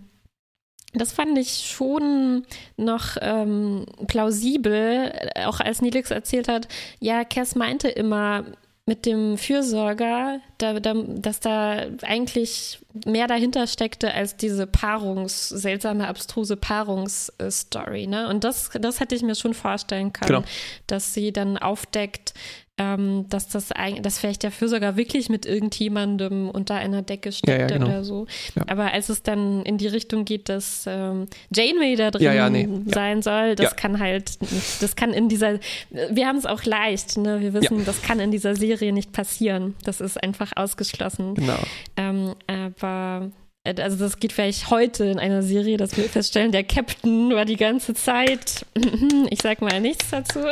[0.94, 2.44] das fand ich schon
[2.76, 6.68] noch ähm, plausibel, äh, auch als Nilix erzählt hat,
[6.98, 8.44] ja, Cass meinte immer
[8.86, 16.08] mit dem Fürsorger, da, da, dass da eigentlich mehr dahinter steckte als diese Paarungs, seltsame,
[16.08, 18.06] abstruse Paarungsstory.
[18.06, 18.28] Ne?
[18.28, 20.44] Und das, das hätte ich mir schon vorstellen können, Genau.
[20.86, 22.32] dass sie dann aufdeckt,
[22.78, 27.52] ähm, dass das eigentlich, dass vielleicht der Fürsorger wirklich mit irgendjemandem unter einer Decke steckte
[27.52, 27.86] Ja, ja, genau.
[27.86, 28.26] oder so.
[28.54, 28.62] Ja.
[28.68, 32.68] Aber als es dann in die Richtung geht, dass ähm, Janeway da drin nee.
[32.92, 35.58] Sein soll, das kann halt nicht, das kann in dieser,
[35.90, 37.40] wir haben es auch leicht, ne?
[37.40, 39.74] Wir wissen, das kann in dieser Serie nicht passieren.
[39.84, 41.34] Das ist einfach ausgeschlossen.
[41.34, 41.58] Genau.
[41.96, 43.30] Ähm, aber
[43.76, 47.56] also das geht vielleicht heute in einer Serie, dass wir feststellen, der Captain war die
[47.56, 48.64] ganze Zeit,
[49.30, 50.40] ich sag mal nichts dazu.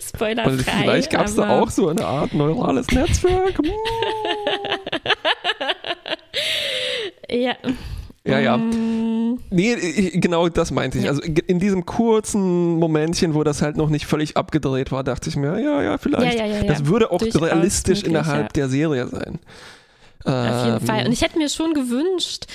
[0.00, 0.50] Spoilerfrei.
[0.52, 3.58] Und vielleicht gab es da auch so eine Art neurales Netzwerk.
[7.30, 7.54] Ja.
[8.24, 8.56] Ja, ja.
[8.56, 11.04] Mm, Nee, ich- genau das meinte ich.
[11.04, 11.10] Ja.
[11.10, 15.36] Also in diesem kurzen Momentchen, wo das halt noch nicht völlig abgedreht war, dachte ich
[15.36, 16.38] mir, ja, ja, vielleicht.
[16.38, 16.62] Ja, ja.
[16.64, 19.38] Das würde auch Durchaus realistisch innerhalb der Serie sein.
[20.24, 21.06] Auf jeden Ähm, Fall.
[21.06, 22.46] Und ich hätte mir schon gewünscht,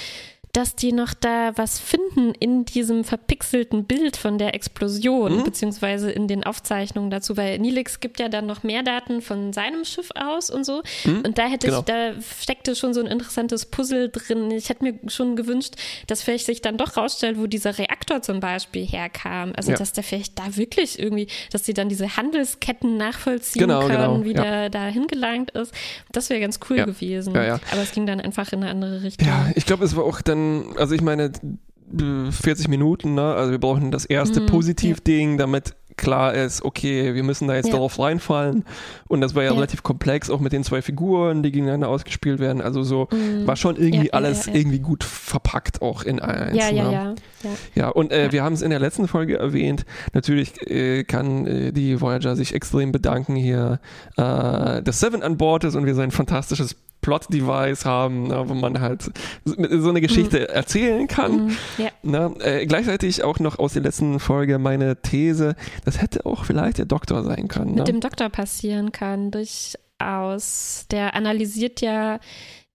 [0.54, 5.44] dass die noch da was finden in diesem verpixelten Bild von der Explosion, Mhm.
[5.44, 9.84] beziehungsweise in den Aufzeichnungen dazu, weil Nilix gibt ja dann noch mehr Daten von seinem
[9.84, 10.84] Schiff aus und so.
[11.06, 11.22] Mhm.
[11.26, 11.80] Und da hätte Genau.
[11.80, 14.52] ich, da steckte schon so ein interessantes Puzzle drin.
[14.52, 15.74] Ich hätte mir schon gewünscht,
[16.08, 19.54] dass vielleicht sich dann doch rausstellt, wo dieser Reaktor zum Beispiel herkam.
[19.58, 19.78] Also Ja.
[19.78, 24.24] dass der vielleicht da wirklich irgendwie, dass sie dann diese Handelsketten nachvollziehen Genau, können, genau,
[24.24, 24.44] wie ja.
[24.44, 25.74] der da hingelangt ist.
[26.12, 26.86] Das wäre ganz cool Ja.
[26.86, 27.36] gewesen.
[27.36, 29.28] Aber es ging dann einfach in eine andere Richtung.
[29.28, 30.43] Ja, ich glaube, es war auch dann,
[30.78, 33.34] also ich meine, äh, 40 Minuten, ne?
[33.36, 37.68] Also wir brauchen das erste Mhm, Positivding, damit klar ist, okay, wir müssen da jetzt
[37.68, 37.74] Ja.
[37.74, 38.66] darauf reinfallen.
[39.08, 39.54] Und das war ja, Ja.
[39.56, 42.64] relativ komplex, auch mit den zwei Figuren, die gegeneinander ausgespielt werden.
[42.64, 43.46] Also so Mhm.
[43.46, 44.60] war schon irgendwie Ja, ja, alles ja, ja.
[44.60, 46.58] irgendwie gut verpackt auch in eins.
[46.58, 46.92] ja, ja, ne?
[46.94, 47.04] ja,
[47.44, 47.50] ja.
[47.76, 48.32] Ja, und äh, Ja.
[48.32, 49.86] wir haben es in der letzten Folge erwähnt.
[50.14, 53.80] Natürlich äh, kann äh, die Voyager sich extrem bedanken hier,
[54.18, 58.56] äh, dass Seven an Bord ist und wir so ein fantastisches Plot-Device haben, ne, wo
[58.56, 59.12] man halt
[59.46, 61.46] so eine Geschichte erzählen kann.
[61.46, 61.58] Mhm.
[61.78, 61.90] ja.
[62.02, 62.34] Ne?
[62.40, 66.86] Äh, gleichzeitig auch noch aus der letzten Folge meine These, das hätte auch vielleicht der
[66.86, 67.72] Doktor sein können.
[67.72, 67.82] Ne?
[67.82, 70.86] Mit dem Doktor passieren kann, durchaus.
[70.90, 72.20] Der analysiert ja,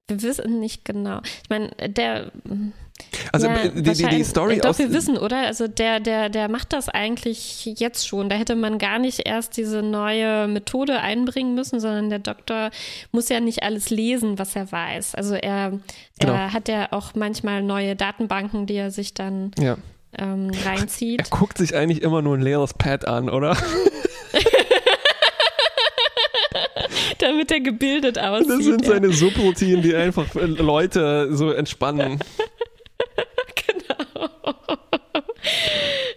[0.06, 1.20] wir wissen nicht genau.
[1.42, 2.30] Ich meine, der.
[3.32, 5.46] Also ja, äh, die, die, die Story Doch, aus wir wissen, oder?
[5.46, 8.28] Also der, der, der macht das eigentlich jetzt schon.
[8.28, 12.70] Da hätte man gar nicht erst diese neue Methode einbringen müssen, sondern der Doktor
[13.12, 15.14] muss ja nicht alles lesen, was er weiß.
[15.14, 15.78] Also er,
[16.18, 16.32] Genau.
[16.32, 19.76] er hat ja auch manchmal neue Datenbanken, die er sich dann ja.
[20.16, 21.20] ähm, reinzieht.
[21.30, 23.56] Er guckt sich eigentlich immer nur ein leeres Pad an, oder?
[27.18, 28.50] damit er gebildet aussieht.
[28.50, 32.18] Das sind seine Subroutinen, die einfach äh, Leute so entspannen.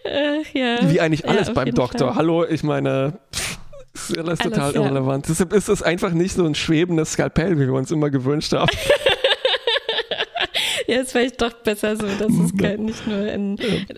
[0.06, 0.78] Ach, ja.
[0.90, 2.10] Wie eigentlich alles Ja, beim Doktor.
[2.10, 2.16] Fall.
[2.16, 3.58] Hallo, ich meine, pff,
[3.94, 4.82] ist alles Alles, total ja.
[4.82, 5.28] irrelevant.
[5.30, 8.70] Deshalb ist es einfach nicht so ein schwebendes Skalpell, wie wir uns immer gewünscht haben.
[10.88, 13.58] Ja, ist vielleicht doch besser so, dass es gar nicht nur, ein,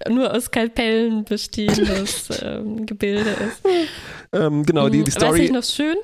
[0.10, 3.62] nur aus Skalpellen bestehendes ähm, Gebilde ist.
[4.32, 5.96] ähm, genau, die, die Was Story ich noch schön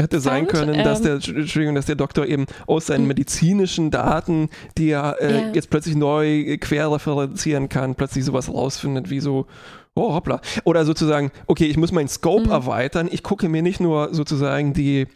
[0.00, 3.90] hätte sein fand, können, dass ähm, der, Entschuldigung, dass der Doktor eben aus seinen medizinischen
[3.90, 5.52] Daten, die er äh, Ja.
[5.54, 9.46] jetzt plötzlich neu äh, querreferenzieren kann, plötzlich sowas rausfindet wie so,
[9.94, 10.40] oh hoppla.
[10.64, 12.50] Oder sozusagen, okay, ich muss meinen Scope Mhm.
[12.52, 13.08] erweitern.
[13.10, 15.06] Ich gucke mir nicht nur sozusagen die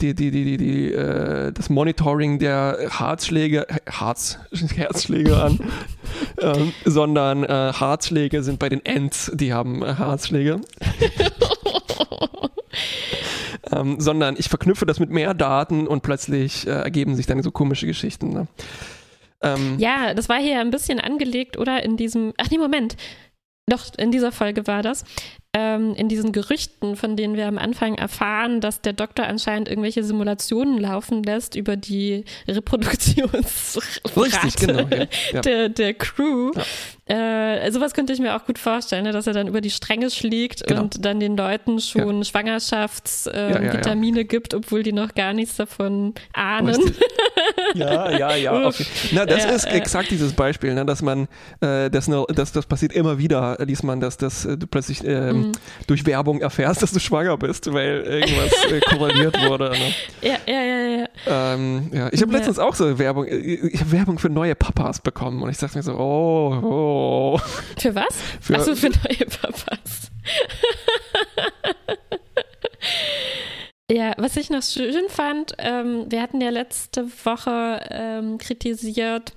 [0.00, 4.38] die, die, die, die, die, äh, das Monitoring der Herzschläge, Herz,
[4.74, 5.60] Herzschläge an,
[6.40, 10.62] ähm, sondern äh, Herzschläge sind bei den Ents, die haben äh, Herzschläge.
[13.72, 17.50] ähm, sondern ich verknüpfe das mit mehr Daten und plötzlich äh, ergeben sich dann so
[17.50, 18.30] komische Geschichten.
[18.30, 18.46] Ne?
[19.42, 21.82] Ähm, Ja, das war hier ein bisschen angelegt, oder?
[21.82, 22.32] In diesem.
[22.38, 22.96] Ach nee, Moment.
[23.66, 25.04] Doch, in dieser Folge war das.
[25.52, 30.02] Ähm, in diesen Gerüchten, von denen wir am Anfang erfahren, dass der Doktor anscheinend irgendwelche
[30.02, 35.40] Simulationen laufen lässt über die Reproduktionsrate Richtig, genau, ja, ja.
[35.40, 36.52] Der, der Crew.
[37.10, 40.10] Äh, sowas könnte ich mir auch gut vorstellen, ne, dass er dann über die Stränge
[40.10, 40.82] schlägt Genau.
[40.82, 44.22] und dann den Leuten schon Schwangerschaftsvitamine Ja, ja, ja.
[44.22, 46.68] Gibt, obwohl die noch gar nichts davon ahnen.
[46.76, 46.96] Richtig.
[47.74, 48.50] Ja, ja, ja.
[48.68, 48.84] Okay.
[49.12, 51.26] Na, das Ja, ist exakt dieses Beispiel, ne, dass man,
[51.60, 55.02] äh, das, ne, das, das passiert immer wieder, liest man, dass, dass äh, du plötzlich
[55.04, 55.52] ähm, Mhm.
[55.86, 59.70] durch Werbung erfährst, dass du schwanger bist, weil irgendwas äh, korreliert wurde.
[59.70, 59.94] Ne?
[60.22, 61.06] Ja, ja, ja, ja.
[61.54, 62.08] Ähm, ja.
[62.12, 62.38] Ich habe Ja.
[62.38, 65.76] letztens auch so Werbung, äh, ich habe Werbung für neue Papas bekommen und ich dachte
[65.78, 66.99] mir so, oh, oh.
[67.78, 68.14] Für was?
[68.40, 70.10] Für- Achso, für neue Papas.
[73.90, 79.32] ja, was ich noch schön fand, ähm, wir hatten ja letzte Woche ähm, kritisiert,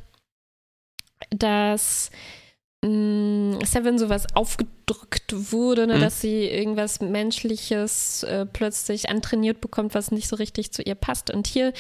[1.32, 2.12] dass
[2.84, 6.02] Seven sowas aufgedrückt wurde, ne, Mhm.
[6.02, 11.32] dass sie irgendwas Menschliches äh, plötzlich antrainiert bekommt, was nicht so richtig zu ihr passt.
[11.32, 11.72] Und hier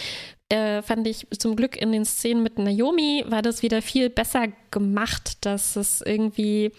[0.49, 4.47] äh, fand ich zum Glück in den Szenen mit Naomi war das wieder viel besser
[4.71, 6.71] gemacht, dass es irgendwie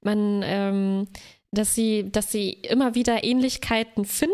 [0.00, 1.08] man ähm,
[1.50, 4.32] dass sie, dass sie immer wieder Ähnlichkeiten finden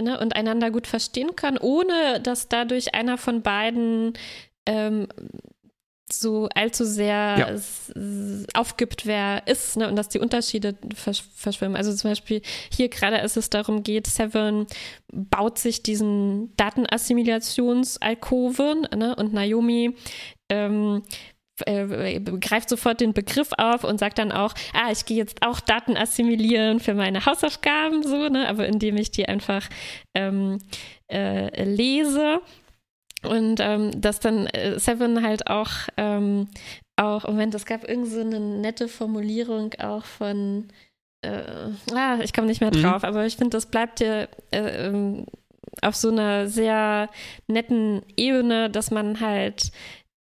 [0.00, 4.14] ne, und einander gut verstehen können, ohne dass dadurch einer von beiden
[4.66, 5.06] ähm,
[6.10, 7.54] so allzu sehr ja.
[8.54, 11.76] aufgibt, wer ist, ne, und dass die Unterschiede versch verschwimmen.
[11.76, 12.40] Also zum Beispiel
[12.72, 14.66] hier gerade, als es darum geht, Seven
[15.12, 19.96] baut sich diesen Datenassimilationsalkoven, ne, und Naomi
[20.48, 21.02] ähm,
[21.64, 25.58] äh, greift sofort den Begriff auf und sagt dann auch, ah, ich gehe jetzt auch
[25.58, 29.68] Daten assimilieren für meine Hausaufgaben, so, ne, aber indem ich die einfach
[30.14, 30.58] ähm,
[31.10, 32.40] äh, lese
[33.26, 36.48] und ähm, dass dann äh, Seven halt auch, ähm,
[36.96, 40.68] auch, Moment, es gab irgend so eine nette Formulierung auch von,
[41.22, 41.42] äh,
[41.94, 42.82] ah, ich komme nicht mehr mhm.
[42.82, 43.08] drauf, mhm.
[43.08, 45.26] aber ich finde, das bleibt dir äh, ähm,
[45.82, 47.10] auf so einer sehr
[47.48, 49.72] netten Ebene, dass man halt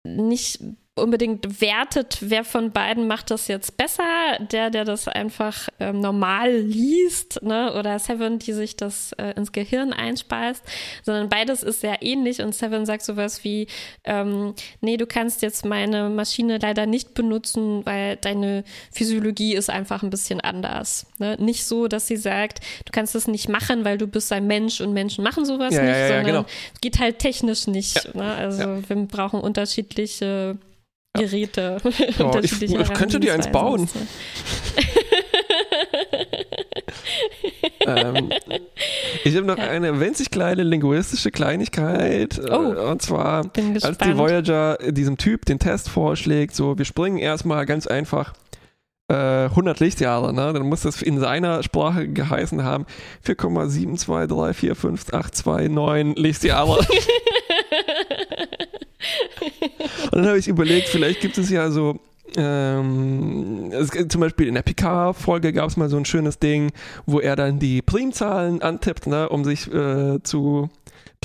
[0.03, 0.61] nicht
[0.97, 4.03] unbedingt wertet, wer von beiden macht das jetzt besser.
[4.51, 7.73] Der, der das einfach ähm, normal liest, ne?
[7.77, 10.63] oder Seven, die sich das äh, ins Gehirn einspeist,
[11.03, 13.67] sondern beides ist sehr ähnlich und Seven sagt sowas wie,
[14.03, 20.03] ähm, nee, du kannst jetzt meine Maschine leider nicht benutzen, weil deine Physiologie ist einfach
[20.03, 21.07] ein bisschen anders.
[21.19, 21.37] Ne?
[21.39, 24.81] Nicht so, dass sie sagt, du kannst das nicht machen, weil du bist ein Mensch
[24.81, 26.45] und Menschen machen sowas ja, nicht, ja, ja, sondern genau.
[26.81, 28.13] geht halt technisch nicht.
[28.15, 28.23] Ne?
[28.23, 30.57] Also wir brauchen unterschiedliche
[31.17, 31.77] Geräte.
[32.19, 33.89] Oh, ich, ich könnte dir eins bauen.
[37.85, 38.29] ähm,
[39.23, 39.69] ich habe noch ja.
[39.69, 42.37] eine winzig kleine linguistische Kleinigkeit.
[42.37, 43.51] Äh, oh, und zwar,
[43.81, 48.33] als die Voyager diesem Typ den Test vorschlägt, so, wir springen erstmal ganz einfach
[49.09, 50.51] äh, 100 Lichtjahre, ne?
[50.53, 52.85] dann muss das in seiner Sprache geheißen haben
[53.25, 56.85] 4,723458829 Lichtjahre.
[60.11, 61.99] Und dann habe ich überlegt, vielleicht gibt es ja so
[62.35, 66.71] ähm, es, zum Beispiel in der PK-Folge gab es mal so ein schönes Ding,
[67.05, 70.69] wo er dann die Primzahlen antippt, ne, um sich äh, zu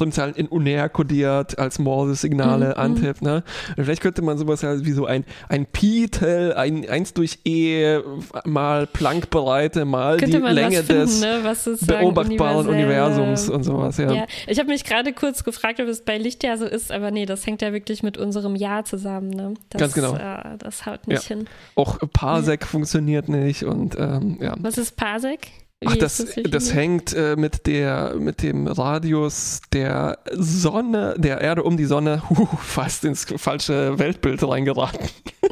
[0.02, 2.80] Primzahlen in Uner kodiert als Morse-Signale mhm.
[2.80, 3.22] antippt.
[3.22, 3.44] Ne?
[3.76, 8.00] Vielleicht könnte man sowas halt wie so ein, ein Pi-Tel, ein 1 durch E
[8.44, 11.40] mal Planck-Breite, mal könnte die Länge finden, des ne?
[11.86, 13.96] beobachtbaren Universums und sowas.
[13.98, 14.26] Ja, ja.
[14.48, 17.46] ich habe mich gerade kurz gefragt, ob es bei Lichtjahr so ist, aber nee, das
[17.46, 19.30] hängt ja wirklich mit unserem Jahr zusammen.
[19.30, 19.54] Ne?
[19.70, 20.16] Das, Ganz genau.
[20.16, 21.36] Äh, das haut nicht ja.
[21.36, 21.46] hin.
[21.76, 24.56] Auch Parsec funktioniert nicht und ähm, ja.
[24.58, 25.61] Was ist Parsec?
[25.84, 31.76] Ach, das, das, hängt äh, mit, der, mit dem Radius der Sonne, der Erde um
[31.76, 35.08] die Sonne, huh, fast ins falsche Weltbild reingeraten.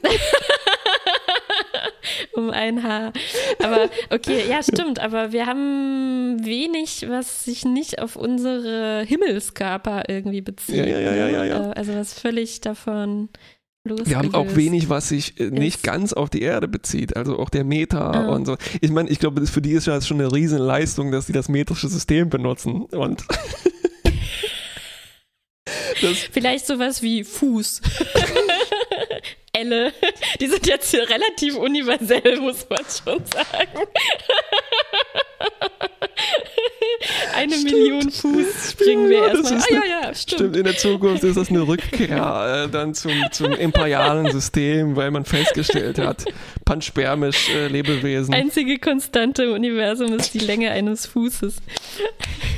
[2.35, 3.13] um ein Haar.
[3.63, 4.99] Aber okay, ja, stimmt.
[4.99, 10.77] Aber wir haben wenig, was sich nicht auf unsere Himmelskörper irgendwie bezieht.
[10.77, 11.45] Ja, ja, ja, ja, ja.
[11.45, 11.71] ja.
[11.71, 13.29] Äh, also was völlig davon
[13.85, 17.49] wir haben auch wenig, was sich äh, nicht ganz auf die Erde bezieht, also auch
[17.49, 18.35] der Meter ah.
[18.35, 18.57] und so.
[18.81, 21.89] Ich meine, ich glaube, für die ist ja schon eine Riesenleistung, dass sie das metrische
[21.89, 23.25] System benutzen und
[26.33, 27.83] Vielleicht sowas wie Fuß.
[29.53, 29.93] Elle.
[30.41, 33.81] Die sind jetzt relativ universell, muss man schon sagen.
[37.35, 37.73] Eine stimmt.
[37.73, 39.61] Million Fuß springen wir ja, erstmal.
[39.61, 40.41] Ah, ja, ja, stimmt.
[40.41, 40.57] stimmt.
[40.57, 45.25] In der Zukunft ist das eine Rückkehr äh, dann zum, zum imperialen System, weil man
[45.25, 46.25] festgestellt hat,
[46.65, 48.35] panspermisch äh, Lebewesen.
[48.35, 51.57] Einzige Konstante im Universum ist die Länge eines Fußes.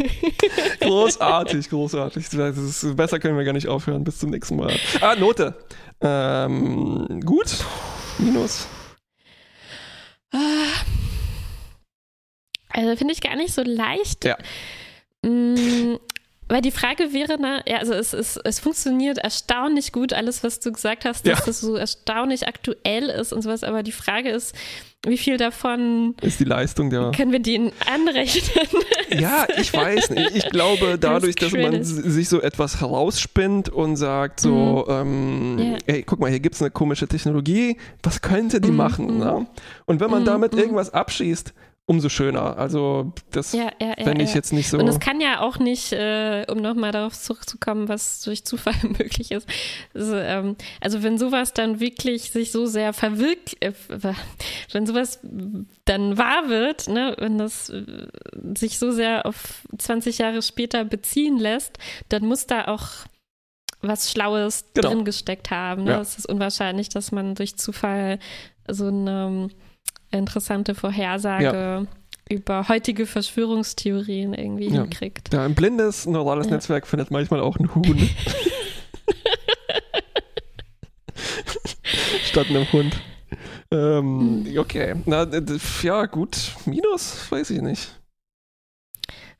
[0.80, 2.32] großartig, großartig.
[2.32, 4.04] Ist, besser können wir gar nicht aufhören.
[4.04, 4.72] Bis zum nächsten Mal.
[5.00, 5.54] Ah, Note.
[6.00, 7.64] Ähm, gut.
[8.18, 8.66] Minus.
[10.32, 10.38] Ah.
[12.72, 14.24] Also finde ich gar nicht so leicht.
[14.24, 14.36] Ja.
[15.22, 15.98] Mm,
[16.48, 20.60] weil die Frage wäre, ne, ja, also es, es, es funktioniert erstaunlich gut, alles, was
[20.60, 21.44] du gesagt hast, dass ja.
[21.46, 24.54] das so erstaunlich aktuell ist und sowas, aber die Frage ist,
[25.04, 27.10] wie viel davon ist die Leistung der.
[27.10, 28.66] Können wir denen anrechnen?
[29.18, 30.36] Ja, ich weiß nicht.
[30.36, 34.90] Ich glaube, dadurch, dass man sich so etwas herausspinnt und sagt so, mm.
[34.90, 35.78] ähm, yeah.
[35.86, 39.18] ey, guck mal, hier gibt es eine komische Technologie, was könnte die mm, machen?
[39.18, 39.46] Ne?
[39.86, 41.52] Und wenn man damit irgendwas abschießt,
[41.86, 42.56] umso schöner.
[42.58, 44.78] Also das ja, ja, ja, ich jetzt nicht so.
[44.78, 49.32] Und es kann ja auch nicht, äh, um nochmal darauf zurückzukommen, was durch Zufall möglich
[49.32, 49.48] ist.
[49.92, 53.72] Also, ähm, also, wenn sowas dann wirklich sich so sehr verwirkt, äh,
[54.72, 55.20] wenn sowas
[55.84, 57.84] dann wahr wird, ne, wenn das äh,
[58.56, 61.78] sich so sehr auf 20 Jahre später beziehen lässt,
[62.08, 62.88] dann muss da auch
[63.80, 64.90] was Schlaues genau.
[64.90, 65.84] drin gesteckt haben.
[65.84, 65.98] Ne?
[65.98, 68.20] Es ist unwahrscheinlich, dass man durch Zufall
[68.68, 69.48] so eine
[70.12, 71.86] interessante Vorhersage ja.
[72.28, 74.82] über heutige Verschwörungstheorien irgendwie ja.
[74.82, 75.32] hinkriegt.
[75.32, 76.52] Ja, ein blindes neurales ja.
[76.54, 78.08] Netzwerk findet manchmal auch einen Huhn.
[82.24, 83.00] Statt einem Hund.
[83.70, 85.26] Ähm, okay, na,
[85.82, 86.52] ja, gut.
[86.66, 87.98] Minus, weiß ich nicht.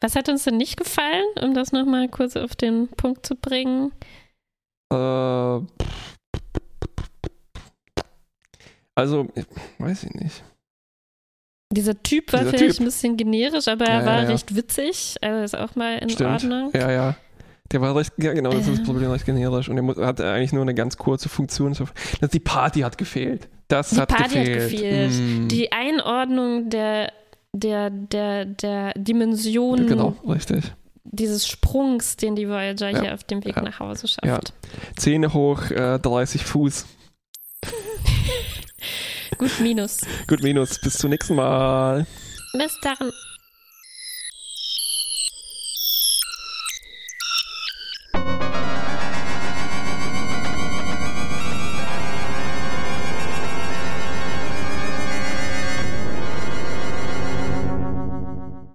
[0.00, 3.92] Was hat uns denn nicht gefallen, um das nochmal kurz auf den Punkt zu bringen?
[4.92, 5.60] Äh,
[8.94, 9.28] also,
[9.78, 10.42] weiß ich nicht.
[11.72, 12.80] Dieser Typ war Dieser vielleicht Typ.
[12.80, 14.28] ein bisschen generisch, aber Ja, er ja, war ja.
[14.28, 15.16] recht witzig.
[15.20, 16.30] Also ist auch mal in Stimmt.
[16.30, 16.70] Ordnung.
[16.74, 17.16] Ja, ja.
[17.70, 18.84] Der war recht, ja genau, das ist das Ähm.
[18.84, 19.68] Problem, recht generisch.
[19.70, 21.74] Und er hatte eigentlich nur eine ganz kurze Funktion.
[22.20, 23.48] Das- Die Party hat gefehlt.
[23.68, 24.70] Das Die hat Party hat gefehlt.
[24.72, 25.12] gefehlt.
[25.12, 25.48] Mm.
[25.48, 27.10] Die Einordnung der,
[27.54, 30.72] der, der, der Dimension Genau, richtig.
[31.04, 33.00] dieses Sprungs, den die Voyager Ja.
[33.00, 33.62] hier auf dem Weg Ja.
[33.62, 34.26] nach Hause schafft.
[34.26, 34.38] Ja.
[34.98, 36.84] Zähne hoch, äh, 30 Fuß.
[39.38, 39.98] Gut minus.
[40.26, 40.78] Gut minus.
[40.78, 42.06] Bis zum nächsten Mal.
[42.52, 43.12] Bis dann.